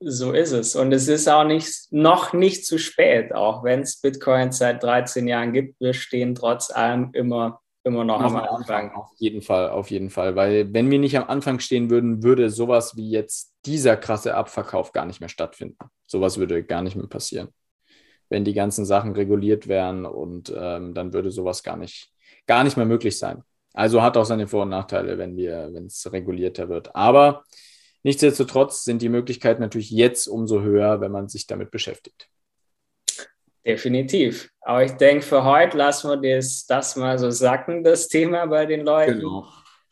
So 0.00 0.32
ist 0.32 0.52
es. 0.52 0.76
Und 0.76 0.92
es 0.92 1.08
ist 1.08 1.28
auch 1.28 1.44
nicht, 1.44 1.90
noch 1.90 2.32
nicht 2.32 2.64
zu 2.64 2.78
spät, 2.78 3.34
auch 3.34 3.64
wenn 3.64 3.80
es 3.80 4.00
Bitcoin 4.00 4.52
seit 4.52 4.82
13 4.82 5.26
Jahren 5.26 5.52
gibt. 5.52 5.80
Wir 5.80 5.92
stehen 5.92 6.34
trotz 6.34 6.70
allem 6.70 7.10
immer 7.14 7.60
immer 7.84 8.04
noch 8.04 8.20
am 8.20 8.36
Anfang. 8.36 8.92
Auf 8.92 9.10
jeden 9.18 9.42
Fall, 9.42 9.70
auf 9.70 9.90
jeden 9.90 10.10
Fall. 10.10 10.36
Weil 10.36 10.72
wenn 10.72 10.90
wir 10.90 10.98
nicht 10.98 11.16
am 11.16 11.28
Anfang 11.28 11.60
stehen 11.60 11.90
würden, 11.90 12.22
würde 12.22 12.50
sowas 12.50 12.96
wie 12.96 13.10
jetzt 13.10 13.54
dieser 13.66 13.96
krasse 13.96 14.34
Abverkauf 14.34 14.92
gar 14.92 15.06
nicht 15.06 15.20
mehr 15.20 15.28
stattfinden. 15.28 15.78
Sowas 16.06 16.38
würde 16.38 16.62
gar 16.64 16.82
nicht 16.82 16.96
mehr 16.96 17.06
passieren. 17.06 17.48
Wenn 18.28 18.44
die 18.44 18.54
ganzen 18.54 18.84
Sachen 18.84 19.12
reguliert 19.12 19.68
wären 19.68 20.04
und 20.04 20.52
ähm, 20.56 20.94
dann 20.94 21.12
würde 21.12 21.30
sowas 21.30 21.62
gar 21.62 21.76
nicht, 21.76 22.12
gar 22.46 22.64
nicht 22.64 22.76
mehr 22.76 22.86
möglich 22.86 23.18
sein. 23.18 23.42
Also 23.72 24.02
hat 24.02 24.16
auch 24.16 24.24
seine 24.24 24.48
Vor- 24.48 24.62
und 24.62 24.70
Nachteile, 24.70 25.18
wenn 25.18 25.36
wir, 25.36 25.70
wenn 25.72 25.86
es 25.86 26.10
regulierter 26.12 26.68
wird. 26.68 26.94
Aber 26.94 27.44
nichtsdestotrotz 28.02 28.84
sind 28.84 29.02
die 29.02 29.08
Möglichkeiten 29.08 29.62
natürlich 29.62 29.90
jetzt 29.90 30.26
umso 30.26 30.60
höher, 30.60 31.00
wenn 31.00 31.12
man 31.12 31.28
sich 31.28 31.46
damit 31.46 31.70
beschäftigt. 31.70 32.28
Definitiv. 33.68 34.50
Aber 34.62 34.82
ich 34.82 34.92
denke, 34.92 35.22
für 35.22 35.44
heute 35.44 35.76
lassen 35.76 36.08
wir 36.08 36.16
das, 36.16 36.64
das 36.66 36.96
mal 36.96 37.18
so 37.18 37.30
sacken, 37.30 37.84
das 37.84 38.08
Thema 38.08 38.46
bei 38.46 38.64
den 38.64 38.80
Leuten. 38.80 39.20
Genau. 39.20 39.46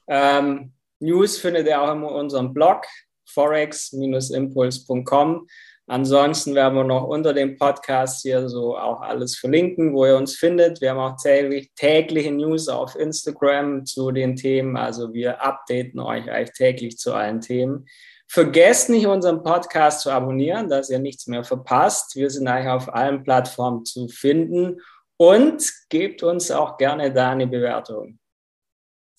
Ähm, 0.09 0.73
News 0.99 1.37
findet 1.37 1.67
ihr 1.67 1.83
auch 1.83 1.93
in 1.93 2.03
unserem 2.03 2.55
Blog 2.55 2.87
forex-impuls.com. 3.29 5.47
Ansonsten 5.89 6.55
werden 6.55 6.75
wir 6.75 6.85
noch 6.85 7.05
unter 7.05 7.35
dem 7.35 7.59
Podcast 7.59 8.23
hier 8.23 8.49
so 8.49 8.77
auch 8.77 9.03
alles 9.03 9.37
verlinken, 9.37 9.95
wo 9.95 10.05
ihr 10.07 10.17
uns 10.17 10.35
findet. 10.35 10.81
Wir 10.81 10.91
haben 10.91 10.99
auch 10.99 11.17
täglich, 11.17 11.71
tägliche 11.77 12.33
News 12.33 12.69
auf 12.69 12.97
Instagram 12.97 13.85
zu 13.85 14.11
den 14.11 14.35
Themen. 14.37 14.77
Also 14.77 15.13
wir 15.13 15.43
updaten 15.43 16.01
euch 16.01 16.31
eigentlich 16.31 16.57
täglich 16.57 16.99
zu 16.99 17.13
allen 17.13 17.41
Themen. 17.41 17.87
Vergesst 18.29 18.91
nicht, 18.91 19.07
unseren 19.07 19.43
Podcast 19.43 20.01
zu 20.01 20.11
abonnieren, 20.11 20.69
dass 20.69 20.91
ihr 20.91 20.99
nichts 20.99 21.27
mehr 21.27 21.45
verpasst. 21.45 22.17
Wir 22.17 22.29
sind 22.29 22.49
eigentlich 22.49 22.71
auf 22.71 22.93
allen 22.93 23.23
Plattformen 23.23 23.85
zu 23.85 24.09
finden 24.09 24.81
und 25.17 25.73
gebt 25.89 26.23
uns 26.23 26.51
auch 26.51 26.77
gerne 26.77 27.13
da 27.13 27.31
eine 27.31 27.47
Bewertung. 27.47 28.19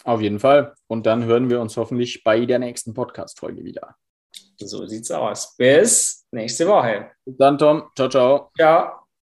Auf 0.04 0.22
jeden 0.22 0.40
Fall. 0.40 0.74
Und 0.88 1.06
dann 1.06 1.26
hören 1.26 1.50
wir 1.50 1.60
uns 1.60 1.76
hoffentlich 1.78 2.24
bei 2.24 2.46
der 2.46 2.60
nächsten 2.60 2.94
Podcast-Folge 2.94 3.64
wieder. 3.64 3.96
So 4.58 4.86
sieht's 4.86 5.12
aus. 5.12 5.56
Bis 5.56 6.26
nächste 6.32 6.68
Woche. 6.68 7.12
Bis 7.26 7.38
dann, 7.38 7.58
Tom. 7.58 7.90
Ciao, 7.96 8.10
ciao. 8.10 8.52
Ciao. 8.58 9.07